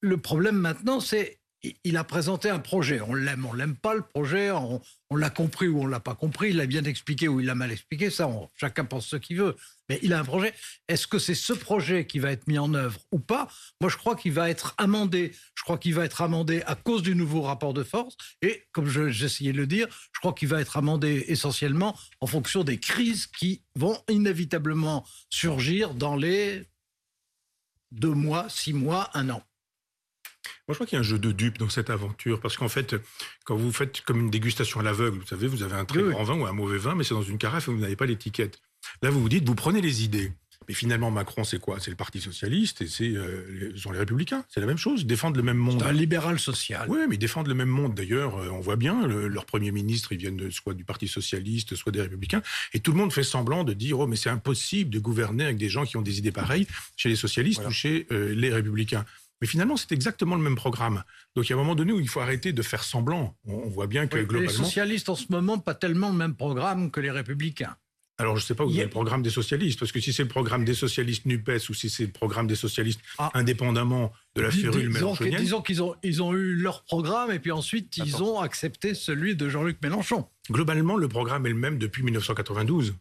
le 0.00 0.16
problème 0.16 0.56
maintenant, 0.56 1.00
c'est 1.00 1.39
il 1.84 1.96
a 1.96 2.04
présenté 2.04 2.48
un 2.48 2.58
projet. 2.58 3.00
On 3.00 3.14
l'aime, 3.14 3.44
on 3.44 3.52
l'aime 3.52 3.76
pas 3.76 3.94
le 3.94 4.02
projet, 4.02 4.50
on, 4.50 4.80
l'a 5.14 5.30
compris 5.30 5.68
ou 5.68 5.82
on 5.82 5.86
l'a 5.86 6.00
pas 6.00 6.14
compris, 6.14 6.50
il 6.50 6.56
l'a 6.56 6.66
bien 6.66 6.84
expliqué 6.84 7.28
ou 7.28 7.40
il 7.40 7.46
l'a 7.46 7.54
mal 7.54 7.70
expliqué, 7.70 8.10
ça, 8.10 8.30
chacun 8.56 8.84
pense 8.84 9.06
ce 9.06 9.16
qu'il 9.16 9.36
veut. 9.36 9.56
Mais 9.88 9.98
il 10.02 10.12
a 10.12 10.20
un 10.20 10.24
projet. 10.24 10.54
Est-ce 10.88 11.06
que 11.06 11.18
c'est 11.18 11.34
ce 11.34 11.52
projet 11.52 12.06
qui 12.06 12.18
va 12.18 12.30
être 12.30 12.46
mis 12.46 12.58
en 12.58 12.72
œuvre 12.74 13.00
ou 13.12 13.18
pas? 13.18 13.48
Moi, 13.80 13.90
je 13.90 13.96
crois 13.96 14.16
qu'il 14.16 14.32
va 14.32 14.48
être 14.48 14.74
amendé. 14.78 15.32
Je 15.54 15.62
crois 15.62 15.78
qu'il 15.78 15.94
va 15.94 16.04
être 16.04 16.22
amendé 16.22 16.62
à 16.66 16.76
cause 16.76 17.02
du 17.02 17.14
nouveau 17.14 17.42
rapport 17.42 17.74
de 17.74 17.82
force. 17.82 18.16
Et 18.40 18.64
comme 18.72 18.88
j'essayais 18.88 19.52
de 19.52 19.58
le 19.58 19.66
dire, 19.66 19.88
je 20.12 20.20
crois 20.20 20.32
qu'il 20.32 20.48
va 20.48 20.60
être 20.60 20.76
amendé 20.76 21.24
essentiellement 21.28 21.98
en 22.20 22.26
fonction 22.26 22.64
des 22.64 22.78
crises 22.78 23.26
qui 23.26 23.62
vont 23.74 24.00
inévitablement 24.08 25.04
surgir 25.28 25.94
dans 25.94 26.16
les 26.16 26.66
deux 27.90 28.14
mois, 28.14 28.48
six 28.48 28.72
mois, 28.72 29.10
un 29.14 29.30
an. 29.30 29.42
Moi, 30.66 30.72
je 30.72 30.74
crois 30.74 30.86
qu'il 30.86 30.96
y 30.96 30.98
a 30.98 31.00
un 31.00 31.04
jeu 31.04 31.18
de 31.18 31.32
dupes 31.32 31.58
dans 31.58 31.68
cette 31.68 31.90
aventure, 31.90 32.40
parce 32.40 32.56
qu'en 32.56 32.68
fait, 32.68 32.96
quand 33.44 33.56
vous 33.56 33.72
faites 33.72 34.00
comme 34.02 34.20
une 34.20 34.30
dégustation 34.30 34.80
à 34.80 34.82
l'aveugle, 34.82 35.18
vous 35.18 35.26
savez, 35.26 35.46
vous 35.46 35.62
avez 35.62 35.74
un 35.74 35.84
très 35.84 36.02
grand 36.02 36.24
vin 36.24 36.38
ou 36.38 36.46
un 36.46 36.52
mauvais 36.52 36.78
vin, 36.78 36.94
mais 36.94 37.04
c'est 37.04 37.14
dans 37.14 37.22
une 37.22 37.38
carafe 37.38 37.68
et 37.68 37.72
vous 37.72 37.78
n'avez 37.78 37.96
pas 37.96 38.06
l'étiquette. 38.06 38.60
Là, 39.02 39.10
vous 39.10 39.20
vous 39.20 39.28
dites, 39.28 39.46
vous 39.46 39.54
prenez 39.54 39.80
les 39.80 40.04
idées. 40.04 40.32
Mais 40.68 40.74
finalement, 40.74 41.10
Macron, 41.10 41.42
c'est 41.42 41.58
quoi? 41.58 41.80
C'est 41.80 41.90
le 41.90 41.96
Parti 41.96 42.20
socialiste 42.20 42.82
et 42.82 42.86
c'est 42.86 43.08
euh, 43.08 43.72
sont 43.76 43.90
les 43.90 43.98
Républicains. 43.98 44.44
C'est 44.48 44.60
la 44.60 44.66
même 44.66 44.76
chose. 44.76 45.00
Ils 45.00 45.06
défendent 45.06 45.36
le 45.36 45.42
même 45.42 45.56
monde. 45.56 45.82
un 45.82 45.92
libéral 45.92 46.38
social. 46.38 46.86
Oui, 46.88 46.98
mais 47.08 47.16
ils 47.16 47.18
défendent 47.18 47.48
le 47.48 47.54
même 47.54 47.68
monde. 47.68 47.94
D'ailleurs, 47.94 48.36
euh, 48.36 48.50
on 48.52 48.60
voit 48.60 48.76
bien, 48.76 49.06
leur 49.06 49.46
premier 49.46 49.72
ministre, 49.72 50.12
ils 50.12 50.18
viennent 50.18 50.50
soit 50.50 50.74
du 50.74 50.84
Parti 50.84 51.08
socialiste, 51.08 51.74
soit 51.74 51.90
des 51.90 52.02
Républicains. 52.02 52.42
Et 52.74 52.80
tout 52.80 52.92
le 52.92 52.98
monde 52.98 53.12
fait 53.12 53.24
semblant 53.24 53.64
de 53.64 53.72
dire, 53.72 53.98
oh, 53.98 54.06
mais 54.06 54.16
c'est 54.16 54.30
impossible 54.30 54.90
de 54.90 55.00
gouverner 55.00 55.44
avec 55.44 55.56
des 55.56 55.68
gens 55.68 55.84
qui 55.84 55.96
ont 55.96 56.02
des 56.02 56.18
idées 56.18 56.30
pareilles 56.30 56.66
chez 56.96 57.08
les 57.08 57.16
socialistes 57.16 57.66
ou 57.66 57.70
chez 57.70 58.06
euh, 58.12 58.34
les 58.34 58.52
Républicains. 58.52 59.04
Mais 59.40 59.46
finalement, 59.46 59.76
c'est 59.76 59.92
exactement 59.92 60.36
le 60.36 60.42
même 60.42 60.56
programme. 60.56 61.02
Donc 61.34 61.48
il 61.48 61.50
y 61.50 61.52
a 61.52 61.56
un 61.56 61.58
moment 61.58 61.74
donné 61.74 61.92
où 61.92 62.00
il 62.00 62.08
faut 62.08 62.20
arrêter 62.20 62.52
de 62.52 62.62
faire 62.62 62.84
semblant. 62.84 63.36
On, 63.44 63.68
voit 63.68 63.86
bien 63.86 64.06
que 64.06 64.18
globalement... 64.18 64.50
Les 64.50 64.56
socialistes 64.56 65.08
en 65.08 65.14
ce 65.14 65.26
moment, 65.30 65.58
pas 65.58 65.74
tellement 65.74 66.10
le 66.10 66.16
même 66.16 66.34
programme 66.34 66.90
que 66.90 67.00
les 67.00 67.10
républicains. 67.10 67.76
Alors, 68.18 68.36
je 68.36 68.42
ne 68.42 68.46
sais 68.48 68.54
pas 68.54 68.66
où 68.66 68.70
est 68.70 68.82
le 68.82 68.90
programme 68.90 69.22
des 69.22 69.30
socialistes, 69.30 69.78
parce 69.78 69.92
que 69.92 70.00
si 70.00 70.12
c'est 70.12 70.24
le 70.24 70.28
programme 70.28 70.66
des 70.66 70.74
socialistes 70.74 71.24
NUPES 71.24 71.70
ou 71.70 71.74
si 71.74 71.88
c'est 71.88 72.04
le 72.04 72.12
programme 72.12 72.46
des 72.46 72.54
socialistes 72.54 73.00
ah. 73.16 73.30
indépendamment 73.32 74.12
de 74.34 74.42
la 74.42 74.50
férule 74.50 74.90
mélenchonienne. 74.90 75.40
Disons 75.40 75.62
qu'ils 75.62 75.82
ont, 75.82 75.94
ils 76.02 76.22
ont 76.22 76.34
eu 76.34 76.54
leur 76.54 76.84
programme 76.84 77.30
et 77.30 77.38
puis 77.38 77.50
ensuite 77.50 77.96
ils 77.96 78.22
ont 78.22 78.40
accepté 78.40 78.92
celui 78.92 79.36
de 79.36 79.48
Jean-Luc 79.48 79.78
Mélenchon. 79.82 80.26
Globalement, 80.50 80.98
le 80.98 81.08
programme 81.08 81.46
est 81.46 81.50
le 81.50 81.54
même 81.54 81.78
depuis 81.78 82.02
1992. 82.02 82.94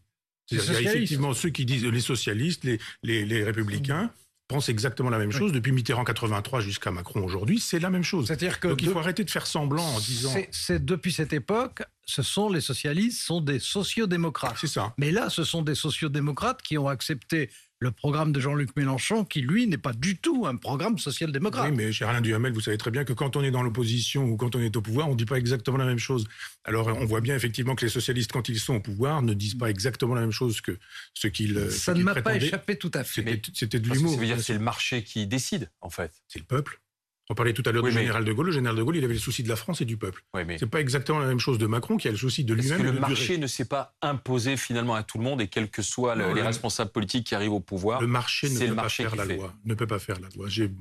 Il 0.51 0.57
y 0.57 0.61
a 0.61 0.81
effectivement 0.81 1.33
ceux 1.33 1.49
qui 1.49 1.65
disent 1.65 1.85
les 1.85 1.99
socialistes, 1.99 2.63
les, 2.63 2.79
les, 3.03 3.25
les 3.25 3.43
républicains, 3.43 4.11
pense 4.49 4.67
exactement 4.67 5.09
la 5.09 5.19
même 5.19 5.31
chose. 5.31 5.53
Depuis 5.53 5.71
Mitterrand 5.71 6.03
83 6.03 6.59
jusqu'à 6.59 6.91
Macron 6.91 7.23
aujourd'hui, 7.23 7.59
c'est 7.59 7.79
la 7.79 7.89
même 7.89 8.03
chose. 8.03 8.27
C'est-à-dire 8.27 8.59
que 8.59 8.67
Donc 8.67 8.81
il 8.81 8.89
faut 8.89 8.99
arrêter 8.99 9.23
de 9.23 9.29
faire 9.29 9.47
semblant 9.47 9.85
en 9.85 9.99
disant. 9.99 10.33
C'est 10.51 10.83
depuis 10.83 11.13
cette 11.13 11.31
époque, 11.31 11.83
ce 12.03 12.23
sont 12.23 12.49
les 12.49 12.59
socialistes, 12.59 13.21
sont 13.21 13.39
des 13.39 13.59
sociodémocrates. 13.59 14.57
C'est 14.59 14.67
ça. 14.67 14.93
Mais 14.97 15.11
là, 15.11 15.29
ce 15.29 15.43
sont 15.43 15.61
des 15.61 15.75
sociodémocrates 15.75 16.61
qui 16.63 16.77
ont 16.77 16.87
accepté 16.87 17.49
le 17.79 17.91
programme 17.91 18.33
de 18.33 18.39
Jean-Luc 18.39 18.75
Mélenchon, 18.75 19.23
qui 19.23 19.41
lui 19.41 19.65
n'est 19.65 19.77
pas 19.77 19.93
du 19.93 20.17
tout 20.17 20.45
un 20.45 20.57
programme 20.57 20.97
social-démocrate. 20.97 21.69
Oui, 21.69 21.75
mais 21.75 21.91
cher 21.91 22.09
Alain 22.09 22.21
Duhamel, 22.21 22.51
vous 22.51 22.59
savez 22.59 22.77
très 22.77 22.91
bien 22.91 23.05
que 23.05 23.13
quand 23.13 23.37
on 23.37 23.43
est 23.43 23.51
dans 23.51 23.63
l'opposition 23.63 24.25
ou 24.25 24.35
quand 24.35 24.55
on 24.55 24.59
est 24.59 24.75
au 24.75 24.81
pouvoir, 24.81 25.07
on 25.07 25.13
ne 25.13 25.17
dit 25.17 25.25
pas 25.25 25.37
exactement 25.37 25.77
la 25.77 25.85
même 25.85 25.97
chose. 25.97 26.27
Alors 26.65 26.87
on 26.87 27.05
voit 27.05 27.21
bien 27.21 27.35
effectivement 27.35 27.75
que 27.75 27.85
les 27.85 27.91
socialistes, 27.91 28.31
quand 28.31 28.49
ils 28.49 28.59
sont 28.59 28.75
au 28.75 28.79
pouvoir, 28.81 29.21
ne 29.21 29.33
disent 29.33 29.57
pas 29.57 29.69
exactement 29.69 30.13
la 30.13 30.21
même 30.21 30.31
chose 30.31 30.59
que 30.59 30.77
ce 31.13 31.27
qu'ils. 31.27 31.71
Ça 31.71 31.93
ne 31.93 32.03
m'a 32.03 32.15
pas 32.15 32.35
échappé 32.35 32.77
tout 32.77 32.91
à 32.93 33.03
fait. 33.03 33.41
C'était 33.53 33.79
de 33.79 33.89
l'humour. 33.89 34.19
C'est 34.39 34.53
le 34.53 34.59
marché 34.59 35.03
qui 35.03 35.25
décide, 35.25 35.71
en 35.81 35.89
fait. 35.89 36.11
C'est 36.27 36.39
le 36.39 36.45
peuple. 36.45 36.81
On 37.31 37.35
parlait 37.35 37.53
tout 37.53 37.63
à 37.65 37.71
l'heure 37.71 37.83
du 37.83 37.91
général 37.91 38.25
de 38.25 38.33
Gaulle. 38.33 38.47
Le 38.47 38.51
général 38.51 38.75
de 38.75 38.81
Gaulle, 38.81 38.97
il 38.97 39.03
avait 39.03 39.13
le 39.13 39.19
souci 39.19 39.43
de 39.43 39.49
la 39.49 39.55
France 39.55 39.81
et 39.81 39.85
du 39.85 39.97
peuple. 39.97 40.23
Oui, 40.33 40.41
mais... 40.45 40.57
C'est 40.57 40.65
pas 40.65 40.81
exactement 40.81 41.19
la 41.19 41.27
même 41.27 41.39
chose 41.39 41.59
de 41.59 41.67
Macron 41.67 41.97
qui 41.97 42.07
a 42.07 42.11
le 42.11 42.17
souci 42.17 42.43
de 42.43 42.53
lui-même. 42.53 42.81
Le 42.81 42.93
marché 42.93 43.37
ne 43.37 43.47
s'est 43.47 43.65
pas 43.65 43.95
imposé 44.01 44.57
finalement 44.57 44.95
à 44.95 45.03
tout 45.03 45.19
le 45.19 45.23
monde 45.23 45.41
et 45.41 45.47
quels 45.47 45.69
que 45.69 45.81
soient 45.81 46.15
les 46.15 46.41
responsables 46.41 46.91
politiques 46.91 47.27
qui 47.27 47.35
arrivent 47.35 47.53
au 47.53 47.59
pouvoir, 47.59 48.01
le 48.01 48.07
marché 48.07 48.49
ne 48.49 48.59
peut 48.59 48.75
pas 48.75 48.89
faire 48.89 49.15
la 49.15 49.25
loi. 49.25 49.53
Ne 49.65 49.73
peut 49.73 49.87
pas 49.87 49.99
faire 49.99 50.19
la 50.19 50.27
loi. 50.35 50.47
J'ai 50.47 50.71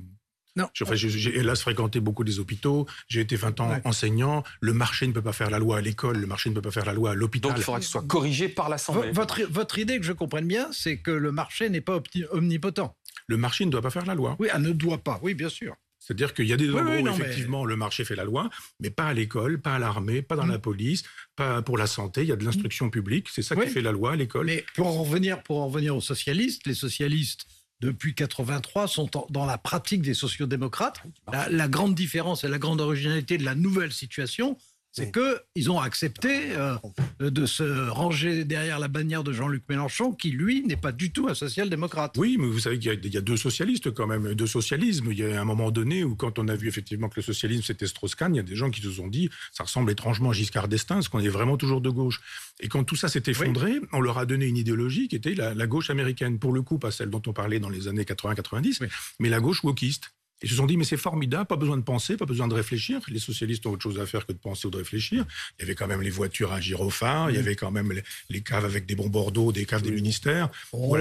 non. 0.55 0.67
J'ai 0.73 1.37
hélas 1.37 1.61
fréquenté 1.61 1.99
beaucoup 1.99 2.23
des 2.23 2.39
hôpitaux. 2.39 2.87
J'ai 3.07 3.21
été 3.21 3.35
20 3.35 3.59
ans 3.59 3.71
enseignant. 3.85 4.43
Le 4.59 4.73
marché 4.73 5.07
ne 5.07 5.13
peut 5.13 5.21
pas 5.21 5.31
faire 5.31 5.49
la 5.49 5.59
loi 5.59 5.77
à 5.77 5.81
l'école. 5.81 6.17
Le 6.17 6.27
marché 6.27 6.49
ne 6.49 6.55
peut 6.55 6.61
pas 6.61 6.71
faire 6.71 6.85
la 6.85 6.93
loi 6.93 7.11
à 7.11 7.13
l'hôpital. 7.13 7.51
Donc 7.51 7.59
il 7.59 7.63
faudra 7.63 7.79
que 7.79 7.85
ce 7.85 7.91
soit 7.91 8.07
corrigé 8.07 8.49
par 8.49 8.67
l'Assemblée. 8.67 9.11
Votre, 9.11 9.43
votre 9.43 9.77
idée, 9.77 9.99
que 9.99 10.05
je 10.05 10.13
comprenne 10.13 10.47
bien, 10.47 10.67
c'est 10.71 10.97
que 10.97 11.11
le 11.11 11.31
marché 11.31 11.69
n'est 11.69 11.81
pas 11.81 12.01
omnipotent. 12.31 12.95
Le 13.27 13.37
marché 13.37 13.65
ne 13.65 13.69
doit 13.69 13.81
pas 13.81 13.91
faire 13.91 14.05
la 14.05 14.15
loi. 14.15 14.35
Oui, 14.39 14.49
elle 14.53 14.63
ne 14.63 14.71
doit 14.71 14.97
pas. 14.97 15.19
Oui, 15.21 15.33
bien 15.33 15.49
sûr. 15.49 15.75
C'est-à-dire 16.09 16.33
qu'il 16.33 16.47
y 16.47 16.53
a 16.53 16.57
des 16.57 16.71
endroits 16.71 16.95
où 16.95 17.07
effectivement 17.07 17.65
le 17.65 17.75
marché 17.75 18.03
fait 18.03 18.15
la 18.15 18.23
loi, 18.23 18.49
mais 18.79 18.89
pas 18.89 19.05
à 19.05 19.13
l'école, 19.13 19.61
pas 19.61 19.75
à 19.75 19.79
l'armée, 19.79 20.23
pas 20.23 20.35
dans 20.35 20.47
mm. 20.47 20.51
la 20.51 20.57
police, 20.57 21.03
pas 21.35 21.61
pour 21.61 21.77
la 21.77 21.85
santé. 21.85 22.23
Il 22.23 22.29
y 22.29 22.31
a 22.31 22.35
de 22.35 22.43
l'instruction 22.43 22.89
publique, 22.89 23.27
c'est 23.29 23.43
ça 23.43 23.55
qui 23.55 23.67
fait 23.67 23.81
la 23.81 23.91
loi 23.91 24.13
à 24.13 24.15
l'école. 24.15 24.47
Mais 24.47 24.65
pour 24.73 24.87
en 24.87 25.03
revenir, 25.03 25.43
pour 25.43 25.59
en 25.59 25.67
revenir 25.67 25.95
aux 25.95 26.01
socialistes, 26.01 26.65
les 26.65 26.73
socialistes 26.73 27.45
depuis 27.79 28.15
83 28.15 28.87
sont 28.87 29.07
dans 29.29 29.45
la 29.45 29.59
pratique 29.59 30.01
des 30.01 30.15
sociodémocrates. 30.15 30.99
La, 31.31 31.47
la 31.47 31.67
grande 31.67 31.93
différence 31.93 32.43
et 32.43 32.47
la 32.47 32.57
grande 32.57 32.81
originalité 32.81 33.37
de 33.37 33.45
la 33.45 33.53
nouvelle 33.53 33.93
situation, 33.93 34.57
c'est 34.91 35.11
qu'ils 35.11 35.71
ont 35.71 35.79
accepté 35.79 36.51
euh, 36.51 36.75
de 37.19 37.45
se 37.45 37.89
ranger 37.89 38.43
derrière 38.43 38.79
la 38.79 38.87
bannière 38.87 39.23
de 39.23 39.31
Jean-Luc 39.31 39.63
Mélenchon, 39.69 40.13
qui, 40.13 40.31
lui, 40.31 40.63
n'est 40.63 40.77
pas 40.77 40.91
du 40.91 41.11
tout 41.11 41.27
un 41.29 41.33
social-démocrate. 41.33 42.15
Oui, 42.17 42.37
mais 42.39 42.47
vous 42.47 42.59
savez 42.59 42.79
qu'il 42.79 43.13
y, 43.13 43.17
a 43.17 43.21
deux 43.21 43.37
socialistes 43.37 43.91
quand 43.91 44.07
même, 44.07 44.33
deux 44.33 44.47
socialismes. 44.47 45.11
Il 45.11 45.19
y 45.19 45.23
a 45.23 45.39
un 45.39 45.45
moment 45.45 45.71
donné 45.71 46.03
où, 46.03 46.15
quand 46.15 46.39
on 46.39 46.47
a 46.47 46.55
vu 46.55 46.67
effectivement 46.67 47.07
que 47.07 47.17
le 47.17 47.21
socialisme 47.21 47.63
c'était 47.63 47.87
Strauss-Kahn, 47.87 48.33
il 48.33 48.37
y 48.37 48.41
a 48.41 48.43
des 48.43 48.55
gens 48.55 48.71
qui 48.71 48.81
se 48.81 48.91
sont 48.91 49.07
dit, 49.07 49.29
ça 49.51 49.63
ressemble 49.63 49.91
étrangement 49.91 50.31
à 50.31 50.33
Giscard 50.33 50.67
d'Estaing, 50.67 50.95
parce 50.95 51.09
qu'on 51.09 51.19
est 51.19 51.29
vraiment 51.29 51.57
toujours 51.57 51.81
de 51.81 51.89
gauche. 51.89 52.19
Et 52.59 52.67
quand 52.67 52.83
tout 52.83 52.95
ça 52.95 53.09
s'est 53.09 53.23
effondré, 53.27 53.79
on 53.93 54.01
leur 54.01 54.17
a 54.17 54.25
donné 54.25 54.47
une 54.47 54.57
idéologie 54.57 55.07
qui 55.07 55.15
était 55.15 55.35
la, 55.35 55.67
gauche 55.67 55.89
américaine, 55.89 56.39
pour 56.39 56.51
le 56.51 56.61
coup, 56.61 56.79
pas 56.79 56.91
celle 56.91 57.09
dont 57.09 57.21
on 57.27 57.33
parlait 57.33 57.59
dans 57.59 57.69
les 57.69 57.87
années 57.87 58.03
80-90, 58.03 58.87
mais 59.19 59.29
la 59.29 59.39
gauche 59.39 59.63
wokiste. 59.63 60.11
Ils 60.41 60.49
se 60.49 60.55
sont 60.55 60.65
dit, 60.65 60.77
mais 60.77 60.83
c'est 60.83 60.97
formidable, 60.97 61.45
pas 61.45 61.57
besoin 61.57 61.77
de 61.77 61.83
penser, 61.83 62.15
pas 62.15 62.25
besoin 62.25 62.47
de 62.47 62.53
réfléchir. 62.53 63.01
Les 63.09 63.19
socialistes 63.19 63.65
ont 63.65 63.71
autre 63.71 63.83
chose 63.83 63.99
à 63.99 64.05
faire 64.05 64.25
que 64.25 64.31
de 64.31 64.37
penser 64.37 64.67
ou 64.67 64.71
de 64.71 64.77
réfléchir. 64.77 65.25
Il 65.57 65.61
y 65.61 65.65
avait 65.65 65.75
quand 65.75 65.87
même 65.87 66.01
les 66.01 66.09
voitures 66.09 66.53
à 66.53 66.61
gyrophare, 66.61 67.29
il 67.29 67.35
y 67.35 67.39
avait 67.39 67.55
quand 67.55 67.71
même 67.71 67.93
les, 68.29 68.41
caves 68.41 68.65
avec 68.65 68.85
des 68.85 68.95
bons 68.95 69.09
Bordeaux, 69.09 69.51
des 69.51 69.65
caves 69.65 69.81
des 69.81 69.91
ministères. 69.91 70.49
Oh, 70.71 70.97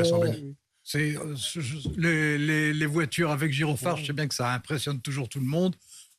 c'est 0.90 1.16
euh, 1.16 1.34
les, 1.98 2.72
les, 2.72 2.86
voitures 2.86 3.30
avec 3.30 3.52
gyrophare, 3.52 3.98
je 3.98 4.06
sais 4.06 4.14
bien 4.14 4.26
que 4.26 4.34
ça 4.34 4.54
impressionne 4.54 5.02
toujours 5.02 5.28
tout 5.28 5.38
le 5.38 5.44
monde. 5.44 5.76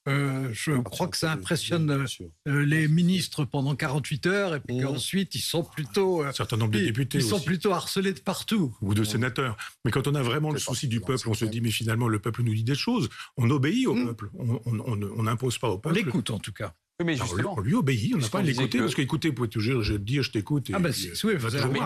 Euh, 0.09 0.49
je 0.53 0.71
crois 0.71 1.07
que 1.07 1.17
ça 1.17 1.31
impressionne 1.31 2.05
euh, 2.47 2.65
les 2.65 2.87
ministres 2.87 3.45
pendant 3.45 3.75
48 3.75 4.25
heures 4.25 4.55
et 4.55 4.59
puis 4.59 4.83
ensuite 4.83 5.35
ils 5.35 5.41
sont 5.41 5.63
plutôt 5.63 6.23
un 6.23 6.31
certain 6.31 6.57
nombre 6.57 6.71
de 6.71 6.79
députés 6.79 7.19
ils 7.19 7.23
sont 7.23 7.39
plutôt 7.39 7.73
harcelés 7.73 8.13
de 8.13 8.19
partout 8.19 8.75
ou 8.81 8.93
de 8.93 9.03
sénateurs. 9.03 9.55
Mais 9.85 9.91
quand 9.91 10.07
on 10.07 10.15
a 10.15 10.23
vraiment 10.23 10.51
le 10.51 10.59
souci 10.59 10.87
du 10.87 10.99
peuple, 10.99 11.29
on 11.29 11.33
se 11.33 11.45
dit 11.45 11.61
mais 11.61 11.71
finalement 11.71 12.07
le 12.07 12.19
peuple 12.19 12.41
nous 12.43 12.53
dit 12.53 12.63
des 12.63 12.75
choses. 12.75 13.09
On 13.37 13.49
obéit 13.51 13.87
au 13.87 13.93
hmm. 13.93 14.07
peuple. 14.07 14.29
On 14.37 15.23
n'impose 15.23 15.57
pas 15.57 15.69
au 15.69 15.77
peuple. 15.77 15.99
On 15.99 16.05
l'écoute 16.05 16.31
en 16.31 16.39
tout 16.39 16.53
cas. 16.53 16.73
mais 17.03 17.15
justement, 17.15 17.55
on 17.57 17.61
lui 17.61 17.75
obéit, 17.75 18.15
on 18.15 18.17
n'a 18.17 18.27
pas 18.29 18.39
à 18.39 18.41
l'écouter, 18.41 18.79
parce 18.79 18.95
qu'écouter, 18.95 19.29
vous 19.29 19.35
pouvez 19.35 19.49
toujours 19.49 19.83
je 19.83 19.93
dire, 19.93 20.23
je 20.23 20.31
t'écoute. 20.31 20.71
Ah 20.73 20.79
ben, 20.79 20.91
oui, 21.23 21.33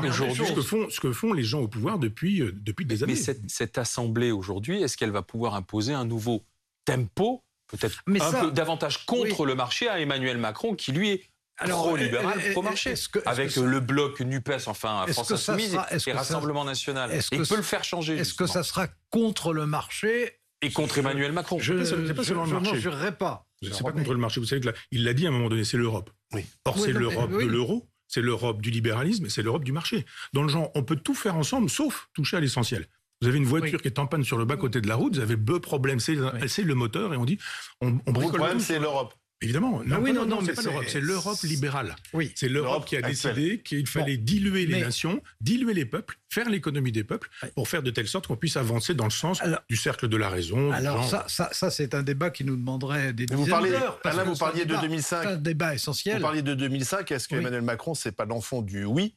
aujourd'hui, 0.07 0.45
ce 0.45 0.53
que, 0.53 0.61
font, 0.61 0.89
ce 0.89 0.99
que 0.99 1.11
font 1.11 1.33
les 1.33 1.43
gens 1.43 1.59
au 1.59 1.67
pouvoir 1.67 1.99
depuis, 1.99 2.41
euh, 2.41 2.51
depuis 2.53 2.85
des 2.85 3.03
années. 3.03 3.13
Mais 3.13 3.19
cette, 3.19 3.49
cette 3.49 3.77
assemblée 3.77 4.31
aujourd'hui, 4.31 4.81
est-ce 4.81 4.97
qu'elle 4.97 5.11
va 5.11 5.21
pouvoir 5.21 5.55
imposer 5.55 5.93
un 5.93 6.05
nouveau 6.05 6.43
tempo 6.85 7.43
peut-être 7.77 7.99
Mais 8.07 8.21
un 8.21 8.31
ça- 8.31 8.41
peu 8.41 8.51
davantage 8.51 9.05
contre 9.05 9.45
le 9.45 9.55
marché 9.55 9.87
à 9.89 9.99
Emmanuel 9.99 10.37
Macron, 10.37 10.75
qui 10.75 10.91
lui 10.91 11.09
est 11.09 11.29
pro-libéral, 11.57 12.39
euh, 12.39 12.49
euh, 12.49 12.51
pro-marché, 12.51 12.93
avec 13.25 13.47
que 13.49 13.53
ça- 13.53 13.61
le 13.65 13.79
bloc 13.79 14.19
NUPES, 14.19 14.67
enfin 14.67 15.05
France 15.07 15.31
Insoumise 15.31 15.77
et 16.07 16.11
Rassemblement 16.11 16.65
National. 16.65 17.11
est-ce 17.11 17.33
Et 17.33 17.37
peut 17.37 17.45
ça- 17.45 17.55
le 17.55 17.61
faire 17.61 17.83
changer. 17.83 18.17
Est-ce 18.17 18.33
que 18.33 18.47
ça 18.47 18.63
sera 18.63 18.87
contre 19.09 19.53
le 19.53 19.65
marché 19.65 20.39
Et 20.61 20.71
contre 20.71 20.97
Emmanuel 20.97 21.31
Macron. 21.33 21.59
Je 21.59 21.73
n'en 21.73 22.73
jurerai 22.75 23.15
pas. 23.17 23.45
C'est 23.61 23.83
pas 23.83 23.91
contre 23.91 24.13
le 24.13 24.19
marché. 24.19 24.39
Vous 24.39 24.45
savez 24.45 24.61
que 24.61 24.67
là, 24.67 24.73
il 24.91 25.03
l'a 25.03 25.13
dit 25.13 25.25
à 25.25 25.29
un 25.29 25.31
moment 25.31 25.49
donné, 25.49 25.63
c'est 25.63 25.77
l'Europe. 25.77 26.09
Oui. 26.33 26.45
Or, 26.65 26.77
c'est 26.79 26.91
l'Europe 26.93 27.31
de 27.31 27.45
l'euro, 27.45 27.87
c'est 28.07 28.21
l'Europe 28.21 28.61
du 28.61 28.71
libéralisme 28.71 29.25
et 29.25 29.29
c'est 29.29 29.41
l'Europe 29.41 29.63
du 29.63 29.71
marché. 29.71 30.05
Dans 30.33 30.41
le 30.43 30.49
genre, 30.49 30.71
on 30.75 30.83
peut 30.83 30.95
tout 30.95 31.15
faire 31.15 31.35
ensemble 31.35 31.69
sauf 31.69 32.07
toucher 32.13 32.37
à 32.37 32.39
l'essentiel. 32.39 32.87
Vous 33.23 33.29
avez 33.29 33.37
une 33.37 33.45
voiture 33.45 33.73
Oui. 33.77 33.81
qui 33.81 33.87
est 33.87 33.99
en 33.99 34.05
panne 34.07 34.23
sur 34.23 34.37
le 34.37 34.45
bas-côté 34.45 34.81
de 34.81 34.87
la 34.87 34.95
route, 34.95 35.15
vous 35.15 35.21
avez 35.21 35.37
deux 35.37 35.59
problèmes, 35.59 35.99
c'est 35.99 36.15
c'est 36.47 36.63
le 36.63 36.75
moteur 36.75 37.13
et 37.13 37.17
on 37.17 37.25
dit, 37.25 37.39
on, 37.81 37.87
on 37.87 37.91
Le 38.07 38.11
bricole 38.11 38.35
problème, 38.37 38.57
tout. 38.57 38.63
c'est 38.63 38.79
l'Europe. 38.79 39.13
Évidemment. 39.41 39.81
Non, 39.85 39.95
Ah 39.97 39.99
oui, 39.99 40.13
pas- 40.13 40.19
non, 40.19 40.25
non, 40.25 40.37
c'est 40.39 40.47
mais 40.47 40.53
pas 40.53 40.61
c'est- 40.61 40.69
l'Europe, 40.69 40.85
c'est 40.87 41.01
l'Europe 41.01 41.37
libérale. 41.43 41.95
Oui. 42.13 42.31
C'est 42.33 42.47
l'Europe 42.47 42.85
qui 42.85 42.95
a 42.95 43.01
décidé 43.01 43.61
qu'il 43.61 43.85
fallait 43.87 44.15
diluer 44.15 44.65
les 44.65 44.75
mais- 44.75 44.81
nations, 44.81 45.21
diluer 45.41 45.73
les 45.73 45.83
peuples, 45.85 46.17
faire 46.29 46.49
l'économie 46.49 46.93
des 46.93 47.03
peuples, 47.03 47.29
pour 47.55 47.67
faire 47.67 47.83
de 47.83 47.91
telle 47.91 48.07
sorte 48.07 48.27
qu'on 48.27 48.37
puisse 48.37 48.55
avancer 48.55 48.93
dans 48.93 49.03
le 49.03 49.09
sens 49.11 49.41
Alors- 49.41 49.59
du 49.69 49.75
cercle 49.75 50.07
de 50.07 50.15
la 50.15 50.29
raison. 50.29 50.71
Alors 50.71 51.03
ça, 51.09 51.25
ça, 51.27 51.49
ça 51.51 51.69
c'est 51.71 51.93
un 51.93 52.03
débat 52.03 52.29
qui 52.29 52.45
nous 52.45 52.55
demanderait 52.55 53.11
des 53.11 53.25
Mais 53.29 53.35
vous 53.35 53.43
dizaines 53.43 53.51
parliez, 53.59 53.71
d'heures. 53.71 53.99
Alain, 54.05 54.23
vous 54.23 54.35
parliez 54.37 54.63
de 54.63 54.69
débat- 54.69 54.81
2005. 54.81 55.21
C'est 55.23 55.27
un 55.29 55.35
débat 55.37 55.69
Vous 55.69 55.75
essentiel. 55.75 56.21
parliez 56.21 56.41
de 56.41 56.53
2005. 56.53 57.11
Est-ce 57.11 57.27
que 57.27 57.35
Oui. 57.35 57.41
Emmanuel 57.41 57.63
Macron, 57.63 57.95
c'est 57.95 58.13
pas 58.13 58.23
l'enfant 58.25 58.61
du 58.61 58.85
oui 58.85 59.15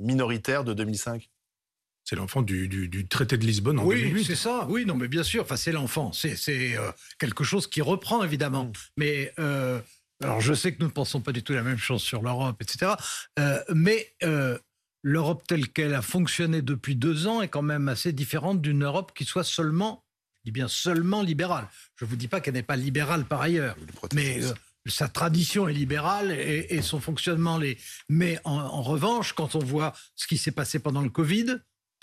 minoritaire 0.00 0.62
de 0.62 0.72
2005 0.72 1.30
C'est 2.04 2.16
l'enfant 2.16 2.42
du, 2.42 2.68
du- 2.68 2.88
du 2.88 3.06
traité 3.08 3.38
de 3.38 3.46
Lisbonne 3.46 3.78
en 3.78 3.84
Oui, 3.84 4.02
2008. 4.02 4.24
c'est 4.24 4.34
ça. 4.36 4.66
Oui, 4.68 4.84
non, 4.84 4.94
mais 4.94 5.08
bien 5.08 5.22
sûr. 5.22 5.42
Enfin, 5.42 5.56
c'est 5.56 5.72
l'enfant. 5.72 6.12
C'est 6.12 6.36
c'est, 6.36 6.76
euh, 6.76 6.90
quelque 7.18 7.44
chose 7.44 7.66
qui 7.66 7.80
reprend 7.80 8.22
évidemment. 8.22 8.64
Mm. 8.66 8.72
Mais 8.98 9.32
euh, 9.38 9.80
alors, 10.22 10.40
je 10.40 10.52
sais 10.54 10.72
que 10.74 10.80
nous 10.80 10.86
ne 10.88 10.92
pensons 10.92 11.20
pas 11.22 11.32
du 11.32 11.42
tout 11.42 11.54
la 11.54 11.62
même 11.62 11.78
chose 11.78 12.02
sur 12.02 12.22
l'Europe, 12.22 12.60
etc. 12.60 12.92
Euh, 13.38 13.58
mais 13.74 14.14
euh, 14.22 14.58
l'Europe 15.02 15.44
telle 15.46 15.68
qu'elle 15.68 15.94
a 15.94 16.02
fonctionné 16.02 16.60
depuis 16.62 16.94
deux 16.94 17.26
ans 17.26 17.40
est 17.42 17.48
quand 17.48 17.62
même 17.62 17.88
assez 17.88 18.12
différente 18.12 18.60
d'une 18.60 18.84
Europe 18.84 19.12
qui 19.14 19.24
soit 19.24 19.44
seulement, 19.44 20.04
je 20.36 20.50
dis 20.50 20.52
bien 20.52 20.68
seulement 20.68 21.22
libérale. 21.22 21.68
Je 21.96 22.04
vous 22.04 22.16
dis 22.16 22.28
pas 22.28 22.40
qu'elle 22.40 22.54
n'est 22.54 22.62
pas 22.62 22.76
libérale 22.76 23.24
par 23.24 23.40
ailleurs. 23.40 23.76
Mais 24.14 24.42
euh, 24.44 24.52
sa 24.86 25.08
tradition 25.08 25.68
est 25.68 25.72
libérale 25.72 26.32
et, 26.32 26.66
et 26.68 26.82
son 26.82 27.00
fonctionnement 27.00 27.56
l'est. 27.56 27.78
Mais 28.10 28.38
en, 28.44 28.52
en 28.58 28.82
revanche, 28.82 29.32
quand 29.32 29.54
on 29.54 29.58
voit 29.60 29.94
ce 30.16 30.26
qui 30.26 30.36
s'est 30.36 30.52
passé 30.52 30.78
pendant 30.80 31.00
le 31.02 31.08
Covid, 31.10 31.46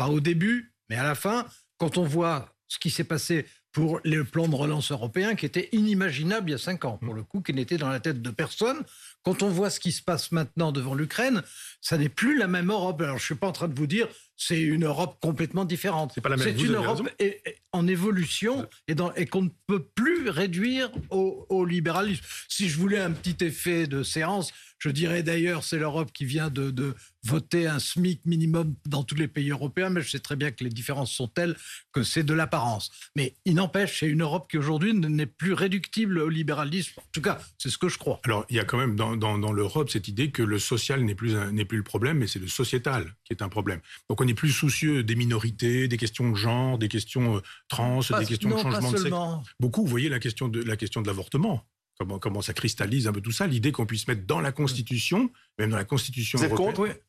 pas 0.02 0.10
au 0.10 0.20
début, 0.20 0.74
mais 0.90 0.96
à 0.98 1.04
la 1.04 1.14
fin, 1.16 1.46
quand 1.78 1.98
on 2.00 2.04
voit 2.06 2.56
ce 2.68 2.80
qui 2.80 2.90
s'est 2.90 3.04
passé 3.04 3.46
pour 3.72 4.00
le 4.04 4.24
plan 4.24 4.48
de 4.50 4.56
relance 4.56 4.92
européen, 4.92 5.36
qui 5.36 5.46
était 5.46 5.70
inimaginable 5.74 6.50
il 6.50 6.54
y 6.54 6.56
a 6.56 6.58
cinq 6.58 6.84
ans, 6.86 6.98
pour 6.98 7.14
le 7.14 7.24
coup, 7.24 7.42
qui 7.42 7.54
n'était 7.54 7.78
dans 7.78 7.88
la 7.90 8.00
tête 8.00 8.22
de 8.22 8.30
personne, 8.32 8.80
quand 9.24 9.44
on 9.44 9.50
voit 9.50 9.70
ce 9.70 9.80
qui 9.80 9.92
se 9.92 10.02
passe 10.02 10.32
maintenant 10.32 10.72
devant 10.72 10.96
l'Ukraine, 10.96 11.44
ça 11.82 11.98
n'est 12.00 12.10
plus 12.10 12.36
la 12.38 12.48
même 12.48 12.72
Europe. 12.72 13.00
Alors, 13.02 13.20
je 13.20 13.26
suis 13.26 13.36
pas 13.36 13.48
en 13.48 13.52
train 13.52 13.68
de 13.68 13.78
vous 13.78 13.86
dire 13.88 14.08
c'est 14.36 14.60
une 14.60 14.86
Europe 14.86 15.18
complètement 15.22 15.64
différente. 15.66 16.12
C'est 16.16 16.22
pas 16.22 16.30
la 16.30 16.38
même, 16.38 16.48
C'est 16.58 16.64
une 16.64 16.74
Europe 16.74 16.98
raison. 17.02 17.10
é- 17.20 17.42
é- 17.46 17.56
en 17.72 17.88
évolution 17.88 18.68
et, 18.88 18.96
dans- 18.96 19.14
et 19.14 19.28
qu'on 19.28 19.44
ne 19.44 19.50
peut 19.68 19.84
plus 19.84 20.30
réduire 20.30 20.90
au, 21.12 21.46
au 21.50 21.64
libéralisme. 21.64 22.24
Si 22.50 22.68
je 22.68 22.78
voulais 22.78 23.00
un 23.00 23.12
petit 23.12 23.46
effet 23.46 23.86
de 23.88 24.02
séance, 24.04 24.52
je 24.82 24.90
dirais 24.90 25.24
d'ailleurs 25.24 25.64
c'est 25.64 25.78
l'Europe 25.78 26.12
qui 26.12 26.26
vient 26.26 26.50
de, 26.50 26.72
de 26.72 26.96
voter 27.24 27.68
un 27.68 27.78
SMIC 27.78 28.26
minimum 28.26 28.74
dans 28.88 29.04
tous 29.04 29.16
les 29.16 29.28
pays 29.28 29.52
européens, 29.52 29.90
mais 29.92 30.02
je 30.02 30.10
sais 30.10 30.20
très 30.20 30.36
bien 30.36 30.52
que 30.52 30.64
les 30.64 30.72
différences 30.72 31.12
sont 31.12 31.28
telles 31.28 31.56
que 31.94 32.02
c'est 32.02 32.24
de 32.24 32.34
l'apparence. 32.34 32.92
Mais 33.16 33.36
il 33.46 33.54
n'empêche, 33.56 34.00
c'est 34.00 34.08
une 34.08 34.24
Europe 34.24 34.50
qui 34.50 34.58
aujourd'hui 34.58 34.94
n'est 34.94 35.28
plus 35.28 35.54
réductible 35.54 36.18
au 36.18 36.30
libéralisme. 36.30 37.00
En 37.00 37.04
tout 37.12 37.22
cas, 37.22 37.40
c'est 37.60 37.70
ce 37.70 37.78
que 37.78 37.90
je 37.90 38.00
crois. 38.00 38.20
Alors, 38.26 38.46
il 38.50 38.56
y 38.56 38.60
a 38.60 38.66
quand 38.66 38.80
même 38.80 38.96
dans, 38.96 39.16
dans, 39.16 39.38
dans 39.38 39.52
l'Europe 39.52 39.92
cette 39.92 40.08
idée 40.08 40.32
que 40.32 40.42
le 40.42 40.58
social 40.58 41.04
n'est 41.04 41.14
plus, 41.16 41.36
n'est 41.52 41.66
plus 41.66 41.78
le 41.78 41.84
problème, 41.84 42.18
mais 42.18 42.28
c'est 42.28 42.40
le 42.40 42.48
sociétal 42.48 43.14
qui 43.24 43.34
est 43.34 43.44
un 43.44 43.50
problème. 43.50 43.82
Donc, 44.10 44.20
on 44.20 44.28
est 44.28 44.34
plus 44.34 44.52
soucieux 44.52 45.04
des 45.04 45.16
minorités, 45.16 45.88
des 45.88 45.98
questions 45.98 46.30
de 46.32 46.36
genre, 46.36 46.80
des 46.80 46.88
questions 46.88 47.38
euh, 47.38 47.42
trans, 47.68 48.02
Pas- 48.02 48.20
des 48.20 48.26
questions 48.26 48.50
non, 48.50 48.58
de 48.58 48.62
changement 48.62 48.92
de 48.92 48.98
sexe. 48.98 49.16
Beaucoup, 49.60 49.82
vous 49.84 49.88
voyez 49.90 50.10
la 50.10 50.20
question 50.20 50.48
de, 50.48 50.64
la 50.64 50.76
question 50.76 51.02
de 51.02 51.08
l'avortement. 51.08 51.64
Comment, 52.02 52.18
comment 52.18 52.42
ça 52.42 52.54
cristallise 52.54 53.06
un 53.08 53.12
peu 53.14 53.22
tout 53.22 53.32
ça, 53.32 53.46
l'idée 53.46 53.72
qu'on 53.72 53.86
puisse 53.86 54.08
mettre 54.08 54.26
dans 54.26 54.42
la 54.42 54.52
Constitution, 54.52 55.30
même 55.60 55.70
dans 55.70 55.78
la 55.78 55.84
Constitution 55.86 56.40
Vous 56.40 56.46
êtes 56.46 56.52
européenne, 56.52 56.96
contre 56.96 57.00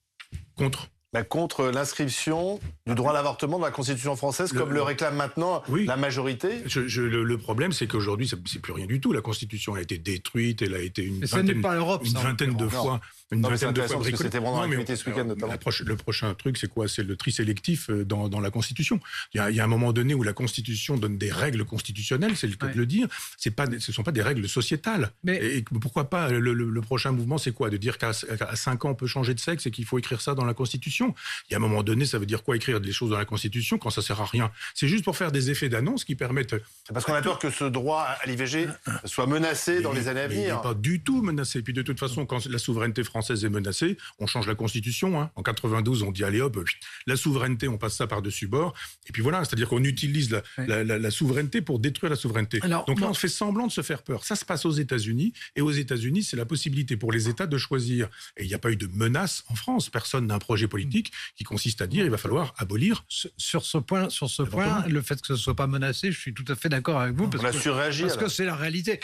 contre. 0.55 0.89
Bah, 1.15 1.23
contre 1.23 1.65
l'inscription 1.67 2.59
du 2.87 2.95
droit 2.95 3.11
à 3.13 3.15
l'avortement 3.15 3.59
dans 3.59 3.65
la 3.65 3.71
Constitution 3.71 4.17
française, 4.17 4.53
Le- 4.53 4.61
comme 4.61 4.69
le, 4.71 4.77
le- 4.77 4.83
réclame 4.83 5.15
maintenant 5.17 5.63
Oui. 5.71 5.87
la 5.87 5.97
majorité 5.97 6.63
Je- 6.67 6.87
je- 6.89 7.01
le, 7.03 7.23
le 7.25 7.39
problème, 7.39 7.73
c'est 7.73 7.87
qu'aujourd'hui, 7.87 8.29
c'est 8.29 8.61
plus 8.61 8.73
rien 8.75 8.85
du 8.87 9.01
tout. 9.01 9.13
La 9.15 9.21
Constitution 9.23 9.75
a 9.75 9.81
été 9.81 9.97
détruite, 9.97 10.61
elle 10.61 10.75
a 10.75 10.79
été 10.81 11.03
une 11.05 11.21
Mais 11.21 11.27
vingtaine, 11.27 11.61
pas 11.63 11.75
une 11.77 12.07
ça, 12.11 12.19
vingtaine 12.21 12.55
de 12.55 12.69
fois, 12.69 13.01
une 13.33 13.41
Non, 13.41 13.51
mais 13.51 13.57
c'est 13.57 13.67
vingtaine 13.67 13.83
de 13.85 13.89
fois 13.89 13.97
intéressant 13.97 13.99
parce 13.99 14.07
que 14.07 14.13
bricolée. 14.13 14.29
c'était 14.29 14.39
vraiment 14.39 14.57
Non, 14.57 14.63
l'actualité 14.63 14.97
ce 14.97 15.09
week-end, 15.11 15.25
notamment. 15.25 15.53
proche- 15.55 15.83
le 15.85 15.97
prochain 15.97 16.35
truc, 16.35 16.59
c'est 16.59 16.69
quoi? 16.69 16.87
C'est 16.89 17.03
le 17.03 17.17
tri 17.17 17.33
sélectif 17.33 17.91
euh, 17.91 18.05
dans, 18.05 18.29
dans 18.29 18.41
la 18.41 18.51
Constitution. 18.51 19.01
Il 19.35 19.39
y, 19.39 19.41
a, 19.41 19.51
il 19.51 19.57
y 19.57 19.61
a 19.61 19.65
un 19.65 19.69
moment 19.69 19.93
donné 19.93 20.15
où 20.15 20.23
la 20.23 20.33
Constitution 20.33 20.97
donne 20.97 21.19
des 21.19 21.33
règles 21.33 21.65
constitutionnelles, 21.65 22.37
c'est 22.37 22.47
le 22.47 22.57
cas 22.57 22.67
Ouais. 22.67 22.73
de 22.75 22.79
le 22.79 22.87
dire. 22.87 23.09
C'est 23.39 23.51
pas, 23.51 23.67
ce 23.67 23.73
ne 23.91 23.95
sont 23.95 24.03
pas 24.03 24.13
des 24.13 24.23
règles 24.23 24.49
sociétales. 24.49 25.11
Mais- 25.25 25.37
Et, 25.37 25.57
et 25.59 25.63
pourquoi 25.63 26.09
pas 26.11 26.29
le, 26.31 26.39
le- 26.41 26.71
le 26.71 26.81
prochain 26.83 27.13
mouvement, 27.13 27.39
c'est 27.39 27.53
quoi? 27.53 27.71
De 27.71 27.77
dire 27.77 27.99
qu'à 27.99 28.11
à 28.41 28.57
5 28.57 28.85
ans, 28.85 28.91
on 28.91 28.95
peut 28.95 29.07
changer 29.07 29.35
de 29.35 29.41
sexe 29.41 29.67
et 29.67 29.71
qu'il 29.71 29.85
faut 29.85 29.99
écrire 29.99 30.21
ça 30.21 30.35
dans 30.35 30.45
la 30.45 30.55
Constitution. 30.55 31.15
Il 31.49 31.53
y 31.53 31.55
a 31.55 31.57
un 31.57 31.61
moment 31.61 31.83
donné, 31.83 32.05
ça 32.05 32.19
veut 32.19 32.27
dire 32.27 32.43
quoi 32.43 32.57
écrire 32.57 32.81
des 32.81 32.93
choses 32.93 33.11
dans 33.11 33.19
la 33.19 33.25
Constitution 33.25 33.79
quand 33.79 33.91
ça 33.91 34.03
sert 34.03 34.21
à 34.21 34.27
rien? 34.27 34.51
C'est 34.75 34.89
juste 34.89 35.05
pour 35.05 35.17
faire 35.17 35.33
des 35.33 35.51
effets 35.51 35.69
d'annonce 35.69 36.05
qui 36.05 36.15
permettent 36.15 36.55
C'est 36.87 36.93
parce 36.93 37.05
qu'on 37.07 37.15
a 37.15 37.23
peur 37.23 37.39
que 37.39 37.51
ce 37.51 37.65
droit 37.65 38.03
à 38.03 38.27
l'IVG 38.27 38.69
soit 39.07 39.27
menacé 39.27 39.81
dans 39.81 39.93
les 39.93 40.09
années 40.09 40.21
à 40.21 40.29
mais 40.29 40.35
Il 40.35 40.39
n'est 40.39 40.45
venir. 40.49 40.61
pas 40.61 40.75
du 40.75 41.01
tout 41.03 41.23
menacé. 41.23 41.63
Puis 41.63 41.73
de 41.73 41.83
toute 41.83 41.99
façon, 41.99 42.27
quand 42.27 42.45
la 42.47 42.59
souveraineté 42.59 43.03
française 43.05 43.22
est 43.31 43.49
menacée, 43.49 43.97
on 44.19 44.27
change 44.27 44.47
la 44.47 44.55
constitution. 44.55 45.21
hein. 45.21 45.31
En 45.37 45.43
92, 45.43 46.03
on 46.03 46.11
dit 46.13 46.25
allez 46.25 46.41
hop, 46.41 46.59
la 47.07 47.17
souveraineté, 47.17 47.69
on 47.69 47.79
passe 47.79 47.97
ça 47.97 48.07
par-dessus 48.07 48.47
bord. 48.47 48.75
Et 49.09 49.13
puis 49.13 49.23
voilà, 49.23 49.45
c'est-à-dire 49.45 49.69
qu'on 49.69 49.83
utilise 49.85 50.31
la, 50.31 50.43
Ouais. 50.59 50.67
la- 50.67 50.85
la- 50.85 50.99
la 50.99 51.11
souveraineté 51.11 51.63
pour 51.63 51.79
détruire 51.79 52.11
la 52.11 52.17
souveraineté. 52.17 52.59
Alors, 52.63 52.85
Donc 52.85 53.01
là, 53.01 53.07
bon. 53.07 53.11
on 53.13 53.15
fait 53.15 53.29
semblant 53.29 53.67
de 53.67 53.73
se 53.73 53.81
faire 53.83 54.03
peur. 54.03 54.25
Ça 54.25 54.37
se 54.37 54.45
passe 54.45 54.65
aux 54.67 54.71
États-Unis. 54.73 55.33
Et 55.57 55.61
aux 55.61 55.71
États-Unis, 55.71 56.23
c'est 56.25 56.37
la 56.37 56.45
possibilité 56.47 56.97
pour 56.97 57.13
les 57.13 57.29
États 57.29 57.47
de 57.47 57.59
choisir. 57.59 58.09
Et 58.37 58.43
il 58.45 58.49
n'y 58.49 58.55
a 58.55 58.59
pas 58.59 58.71
eu 58.71 58.77
de 58.77 58.87
menace 58.87 59.45
en 59.49 59.55
France. 59.55 59.89
Personne 59.91 60.27
n'a 60.27 60.35
un 60.35 60.39
projet 60.39 60.69
politique 60.69 61.13
qui 61.37 61.45
consiste 61.45 61.81
à 61.83 61.87
dire 61.87 62.05
il 62.05 62.11
va 62.11 62.19
falloir 62.19 62.55
abolir. 62.59 63.05
Sur- 63.09 63.65
ce 63.65 63.79
point, 63.79 64.11
sur 64.11 64.29
ce 64.31 64.43
point, 64.43 64.85
le 64.89 65.01
fait 65.03 65.21
que 65.21 65.27
ce 65.29 65.37
soit 65.37 65.55
pas 65.57 65.67
menacé, 65.67 66.11
je 66.13 66.19
suis 66.19 66.35
tout 66.35 66.45
à 66.49 66.55
fait 66.57 66.69
d'accord 66.69 67.01
avec 67.01 67.15
vous. 67.17 67.25
On 67.25 67.29
Parce 67.31 67.45
a 67.45 67.51
que- 67.53 67.59
surréagi. 67.59 68.03
Parce 68.03 68.17
que 68.17 68.29
c'est 68.29 68.45
la 68.45 68.57
réalité. 68.57 69.01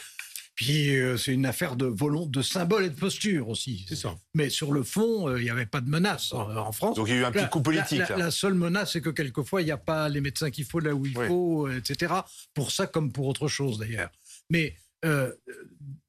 Puis 0.61 0.97
euh, 0.97 1.17
c'est 1.17 1.33
une 1.33 1.47
affaire 1.47 1.77
de 1.77 1.87
volon, 1.87 2.27
de 2.27 2.43
symbole 2.43 2.85
et 2.85 2.91
de 2.91 2.99
posture 2.99 3.49
aussi. 3.49 3.87
C'est 3.89 3.95
ça. 3.95 4.17
Mais 4.35 4.51
sur 4.51 4.73
le 4.73 4.83
fond, 4.83 5.29
euh, 5.29 5.39
il 5.39 5.45
n'y 5.45 5.51
avait 5.51 5.67
pas 5.67 5.81
de 5.81 5.89
menace 5.89 6.33
euh, 6.33 6.37
en 6.37 6.73
France. 6.73 6.97
Donc 6.97 7.07
il 7.07 7.15
y 7.15 7.17
a 7.17 7.21
eu 7.21 7.25
un 7.25 7.31
petit 7.31 7.43
La- 7.43 7.49
coup 7.49 7.61
politique. 7.63 7.99
La, 8.01 8.09
la- 8.09 8.17
là. 8.17 8.25
la 8.25 8.31
seule 8.33 8.55
menace, 8.55 8.93
c'est 8.95 9.01
que 9.01 9.11
quelquefois, 9.11 9.63
il 9.63 9.67
n'y 9.67 9.71
a 9.71 9.77
pas 9.77 10.09
les 10.09 10.21
médecins 10.21 10.51
qu'il 10.51 10.65
faut 10.65 10.81
là 10.81 10.93
où 10.97 11.07
il 11.07 11.17
Oui. 11.17 11.27
faut, 11.29 11.69
euh, 11.69 11.77
etc. 11.79 12.13
Pour 12.55 12.73
ça 12.73 12.89
comme 12.89 13.13
pour 13.13 13.29
autre 13.29 13.47
chose 13.47 13.79
d'ailleurs. 13.79 14.11
Mais 14.51 14.75
euh, 15.05 15.33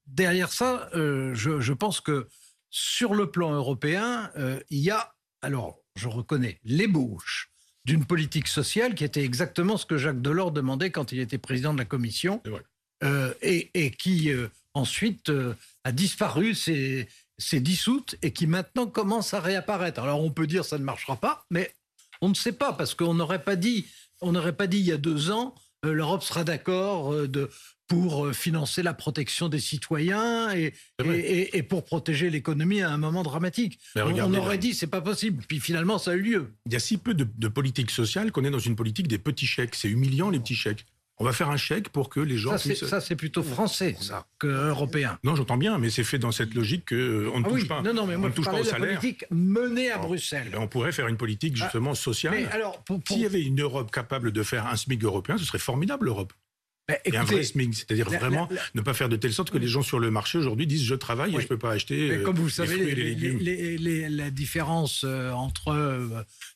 derrière 0.08 0.52
ça, 0.52 0.90
euh, 0.96 1.36
je, 1.36 1.60
je 1.60 1.74
pense 1.74 2.02
que 2.02 2.28
sur 2.72 3.14
le 3.14 3.30
plan 3.30 3.54
européen, 3.54 4.32
euh, 4.38 4.60
il 4.72 4.80
y 4.80 4.90
a, 4.90 5.14
alors 5.44 5.80
je 5.96 6.08
reconnais, 6.08 6.60
l'ébauche 6.64 7.52
d'une 7.86 8.04
politique 8.06 8.48
sociale 8.48 8.96
qui 8.96 9.04
était 9.04 9.24
exactement 9.24 9.78
ce 9.78 9.86
que 9.86 9.98
Jacques 9.98 10.22
Delors 10.24 10.52
demandait 10.52 10.90
quand 10.92 11.12
il 11.12 11.20
était 11.20 11.38
président 11.38 11.74
de 11.74 11.78
la 11.80 11.86
Commission 11.86 12.42
C'est 12.46 12.52
vrai. 12.52 12.64
Euh, 13.04 13.34
et, 13.42 13.70
et 13.74 13.92
qui 13.92 14.30
euh, 14.32 14.48
ensuite 14.74 15.30
euh, 15.30 15.54
a 15.84 15.92
disparu, 15.92 16.54
s'est 16.56 17.08
dissoute 17.54 18.16
et 18.22 18.32
qui 18.34 18.48
maintenant 18.48 18.88
commence 18.88 19.34
à 19.34 19.40
réapparaître. 19.40 20.02
Alors 20.02 20.22
on 20.24 20.32
peut 20.32 20.48
dire 20.48 20.66
ça 20.66 20.78
ne 20.78 20.84
marchera 20.84 21.16
pas, 21.18 21.46
mais 21.50 21.74
on 22.22 22.30
ne 22.30 22.34
sait 22.36 22.52
pas 22.54 22.74
parce 22.74 22.96
qu'on 22.96 23.14
n'aurait 23.14 23.44
pas 23.44 23.56
dit, 23.56 23.86
on 24.22 24.32
n'aurait 24.34 24.56
pas 24.56 24.68
dit 24.68 24.80
il 24.80 24.86
y 24.86 24.92
a 24.92 24.98
deux 24.98 25.32
ans, 25.32 25.56
l'Europe 25.84 26.24
sera 26.24 26.44
d'accord 26.44 27.14
de 27.28 27.50
pour 27.88 28.30
financer 28.36 28.84
la 28.84 28.94
protection 28.94 29.50
des 29.50 29.60
citoyens 29.60 30.52
et, 30.54 30.76
C'est 31.00 31.06
vrai. 31.08 31.20
et, 31.20 31.40
et- 31.40 31.58
et 31.58 31.64
pour 31.64 31.84
protéger 31.86 32.30
l'économie 32.30 32.82
à 32.84 32.92
un 32.92 32.98
moment 32.98 33.24
dramatique. 33.24 33.80
On, 33.96 34.06
regardez, 34.06 34.38
on 34.38 34.40
aurait 34.40 34.60
dit 34.60 34.76
c'est 34.76 34.86
pas 34.86 35.02
possible. 35.02 35.44
Puis 35.48 35.60
finalement 35.60 35.98
ça 35.98 36.12
a 36.12 36.14
eu 36.16 36.22
lieu. 36.22 36.54
Il 36.68 36.74
y 36.74 36.76
a 36.76 36.80
si 36.80 36.98
peu 36.98 37.16
de, 37.16 37.26
de 37.38 37.48
politique 37.48 37.90
sociale 37.90 38.32
qu'on 38.32 38.44
est 38.44 38.52
dans 38.52 38.60
une 38.60 38.76
politique 38.76 39.08
des 39.08 39.18
petits 39.18 39.48
chèques. 39.48 39.74
C'est 39.74 39.90
humiliant, 39.90 40.30
les 40.30 40.40
petits 40.40 40.54
chèques. 40.56 40.86
On 41.22 41.26
va 41.26 41.34
faire 41.34 41.50
un 41.50 41.58
chèque 41.58 41.90
pour 41.90 42.10
que 42.10 42.22
les 42.22 42.38
gens 42.38 42.52
Ça 42.52 42.58
c'est, 42.60 42.70
puissent... 42.76 42.86
ça 42.86 43.02
c'est 43.02 43.16
plutôt 43.18 43.44
français 43.44 43.96
ça 44.00 44.26
que 44.40 44.48
européen. 44.48 45.20
Non, 45.26 45.36
j'entends 45.36 45.58
bien, 45.58 45.78
mais 45.78 45.90
c'est 45.90 46.06
fait 46.06 46.18
dans 46.20 46.32
cette 46.32 46.54
logique 46.54 46.90
qu'on 46.90 46.96
ne 46.96 47.44
Ah 47.46 47.50
touche 47.50 47.62
oui, 47.64 47.68
pas. 47.68 47.82
non 47.82 47.94
non 47.94 48.06
mais 48.08 48.16
on 48.16 48.20
moi 48.20 48.30
ne 48.30 48.34
je 48.34 48.36
touche 48.38 48.46
pas 48.46 48.60
au 48.60 48.64
salaire. 48.64 49.00
politique 49.00 49.26
menée 49.30 49.92
à. 49.92 49.98
Bruxelles. 49.98 50.48
Ben, 50.52 50.60
on 50.62 50.68
pourrait 50.68 50.94
faire 50.94 51.08
une 51.08 51.18
politique 51.18 51.58
justement 51.58 51.94
sociale. 51.94 52.34
Mais 52.36 52.46
alors 52.48 52.82
pour, 52.86 53.02
S'il 53.08 53.20
y 53.20 53.26
avait 53.26 53.42
une 53.44 53.60
Europe 53.62 53.92
capable 53.92 54.32
de 54.32 54.44
faire 54.44 54.66
un 54.68 54.78
SMIC 54.78 55.04
européen, 55.04 55.38
ce 55.38 55.44
serait 55.44 55.60
formidable 55.60 56.06
l'Europe. 56.06 56.32
Ben, 56.88 56.98
Et 57.06 57.16
un 57.18 57.24
vrai 57.24 57.44
SMIC, 57.44 57.76
c'est-à-dire 57.76 58.10
vraiment 58.10 58.48
la- 58.50 58.56
la- 58.56 58.62
ne 58.74 58.82
pas 58.82 58.94
faire 58.96 59.10
de 59.10 59.16
telle 59.16 59.34
sorte 59.34 59.52
que 59.52 59.60
les 59.60 59.68
gens 59.68 59.84
sur 59.84 60.00
le 60.00 60.10
marché 60.10 60.38
aujourd'hui 60.40 60.66
disent 60.66 60.84
je 60.86 60.96
travaille 60.96 61.36
et 61.36 61.42
je 61.42 61.48
peux 61.48 61.60
pas 61.60 61.72
acheter 61.72 62.08
Mais 62.10 62.18
euh, 62.18 62.24
comme 62.24 62.36
vous 62.38 62.44
le 62.44 62.48
les 62.48 62.54
savez, 62.54 62.74
fruits 62.76 62.88
et 62.90 62.96
les 62.96 63.04
les- 63.04 63.10
légumes. 63.16 63.38
les- 63.42 63.78
les- 63.78 64.10
la 64.10 64.32
différence 64.32 65.04
euh, 65.04 65.30
entre 65.32 65.68
euh, 65.74 66.08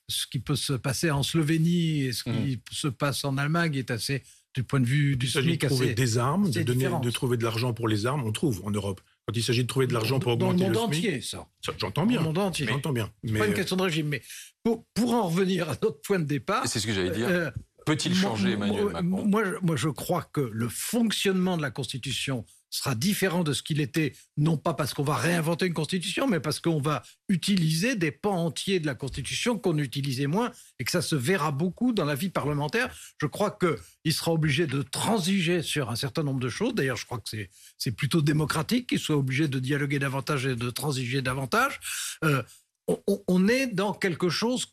ce 0.08 0.26
qui 0.26 0.40
peut 0.40 0.56
se 0.56 0.74
passer 0.74 1.12
en 1.12 1.22
Slovénie 1.22 2.06
et 2.06 2.14
ce 2.14 2.24
qui 2.24 2.30
Mmh. 2.32 2.60
se 2.72 2.88
passe 2.88 3.26
en 3.26 3.38
Allemagne 3.38 3.76
est 3.76 3.92
assez 3.92 4.24
du 4.54 4.64
point 4.64 4.80
de 4.80 4.86
vue 4.86 5.16
du 5.16 5.28
s'agit 5.28 5.48
de 5.48 5.52
SMIC 5.52 5.66
trouver 5.68 5.86
assez... 5.88 5.96
des 5.96 6.18
armes, 6.18 6.50
de, 6.50 6.62
donner, 6.64 6.88
de 7.02 7.10
trouver 7.12 7.38
de 7.38 7.44
l'argent 7.44 7.74
pour 7.74 7.88
les 7.88 8.06
armes. 8.06 8.24
On 8.26 8.32
trouve 8.32 8.62
en 8.66 8.72
Europe. 8.72 9.02
Quand 9.26 9.36
il 9.36 9.42
s'agit 9.44 9.64
de 9.64 9.68
trouver 9.68 9.88
de 9.88 9.94
l'argent 9.94 10.20
pour 10.20 10.38
dans 10.38 10.48
le 10.50 10.54
augmenter 10.56 10.72
monde 10.80 10.90
le 10.92 10.96
SMIC, 10.96 11.06
entier, 11.10 11.22
ça. 11.22 11.48
ça, 11.66 11.74
j'entends 11.78 12.02
Dans 12.02 12.08
bien. 12.08 12.20
le 12.20 12.26
monde 12.26 12.38
entier. 12.38 12.68
J'entends 12.68 12.94
bien. 12.94 13.10
C'est 13.24 13.34
pas 13.38 13.48
une 13.48 13.54
question 13.54 13.76
de 13.78 13.82
régime, 13.84 14.08
mais 14.10 14.22
pour, 14.64 14.86
pour 14.94 15.14
en 15.14 15.28
revenir 15.28 15.70
à 15.70 15.76
notre 15.82 16.02
point 16.02 16.20
de 16.20 16.26
départ, 16.26 16.68
C'est 16.68 16.80
ce 16.80 16.88
que 16.88 16.94
j'allais 16.94 17.12
dire. 17.12 17.28
euh, 17.30 17.50
Peut-il 17.86 18.12
moi- 18.14 18.22
changer 18.22 18.52
Emmanuel 18.52 18.86
Macron? 18.86 19.26
moi, 19.26 19.44
moi, 19.62 19.76
je 19.76 19.90
crois 19.90 20.24
que 20.32 20.40
le 20.42 20.70
fonctionnement 20.70 21.58
de 21.58 21.62
la 21.62 21.72
Constitution 21.72 22.46
sera 22.74 22.96
différent 22.96 23.44
de 23.44 23.54
ce 23.54 23.62
qu'il 23.62 23.80
était, 23.82 24.14
non 24.38 24.58
pas 24.58 24.74
parce 24.74 24.94
qu'on 24.94 25.04
va 25.04 25.16
réinventer 25.16 25.68
une 25.68 25.74
Constitution, 25.74 26.28
mais 26.28 26.40
parce 26.40 26.60
qu'on 26.60 26.82
va 26.82 27.04
utiliser 27.30 27.96
des 27.96 28.12
pans 28.12 28.46
entiers 28.46 28.80
de 28.80 28.86
la 28.86 28.96
Constitution 28.96 29.60
qu'on 29.60 29.78
utilisait 29.78 30.28
moins 30.28 30.52
et 30.80 30.84
que 30.84 30.92
ça 30.92 31.02
se 31.02 31.16
verra 31.16 31.52
beaucoup 31.52 31.94
dans 31.94 32.06
la 32.06 32.16
vie 32.16 32.30
parlementaire. 32.30 32.94
Je 33.22 33.28
crois 33.28 33.52
qu'il 33.60 34.14
sera 34.14 34.32
obligé 34.32 34.66
de 34.68 34.82
transiger 34.82 35.62
sur 35.62 35.90
un 35.92 35.96
certain 35.96 36.24
nombre 36.24 36.40
de 36.40 36.50
choses. 36.50 36.74
D'ailleurs, 36.74 36.98
je 36.98 37.06
crois 37.06 37.20
que 37.20 37.30
c'est- 37.30 37.50
c'est 37.78 37.92
plutôt 37.92 38.22
démocratique 38.22 38.88
qu'il 38.90 39.00
soit 39.00 39.18
obligé 39.18 39.48
de 39.48 39.60
dialoguer 39.60 40.00
davantage 40.00 40.46
et 40.46 40.56
de 40.56 40.70
transiger 40.70 41.22
davantage. 41.22 41.80
Euh, 42.24 42.42
on- 42.88 43.02
on- 43.28 43.48
est 43.48 43.68
dans 43.68 43.94
quelque 43.94 44.30
chose 44.30 44.66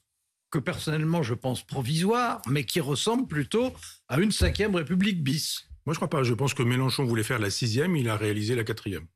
que 0.51 0.59
personnellement 0.59 1.23
je 1.23 1.35
pense 1.35 1.63
provisoire, 1.65 2.41
mais 2.49 2.65
qui 2.65 2.81
ressemble 2.81 3.29
plutôt 3.29 3.73
à 4.09 4.19
une 4.19 4.33
cinquième 4.33 4.75
République 4.75 5.23
bis. 5.23 5.67
Moi, 5.91 5.95
je 5.95 5.99
crois 5.99 6.09
pas. 6.09 6.23
Je 6.23 6.35
pense 6.35 6.55
que 6.55 6.63
Mélenchon 6.63 7.05
voulait 7.05 7.25
faire 7.25 7.41
la 7.41 7.51
sixième, 7.51 7.97
il 7.97 8.09
a 8.09 8.17
réalisé 8.17 8.55
la 8.55 8.63
quatrième. 8.63 9.09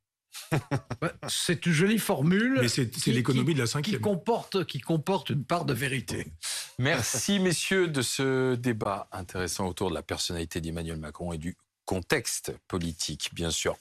C'est 1.28 1.64
une 1.66 1.72
jolie 1.72 2.00
formule 2.00 2.58
Mais 2.60 2.66
c'est 2.66 2.90
qui- 2.90 3.12
l'économie 3.12 3.50
qui- 3.50 3.54
de 3.54 3.58
la 3.60 3.66
qui 3.66 3.70
cinquième. 3.70 4.00
comporte, 4.00 4.64
qui 4.64 4.80
comporte 4.80 5.30
une 5.30 5.44
part 5.44 5.64
de 5.66 5.72
vérité. 5.72 6.26
Merci, 6.80 7.38
messieurs, 7.38 7.86
de 7.86 8.02
ce 8.02 8.56
débat 8.56 9.06
intéressant 9.12 9.68
autour 9.68 9.90
de 9.90 9.94
la 9.94 10.02
personnalité 10.02 10.60
d'Emmanuel 10.60 10.98
Macron 10.98 11.32
et 11.32 11.38
du 11.38 11.56
contexte 11.84 12.52
politique, 12.66 13.30
bien 13.34 13.50
sûr. 13.52 13.72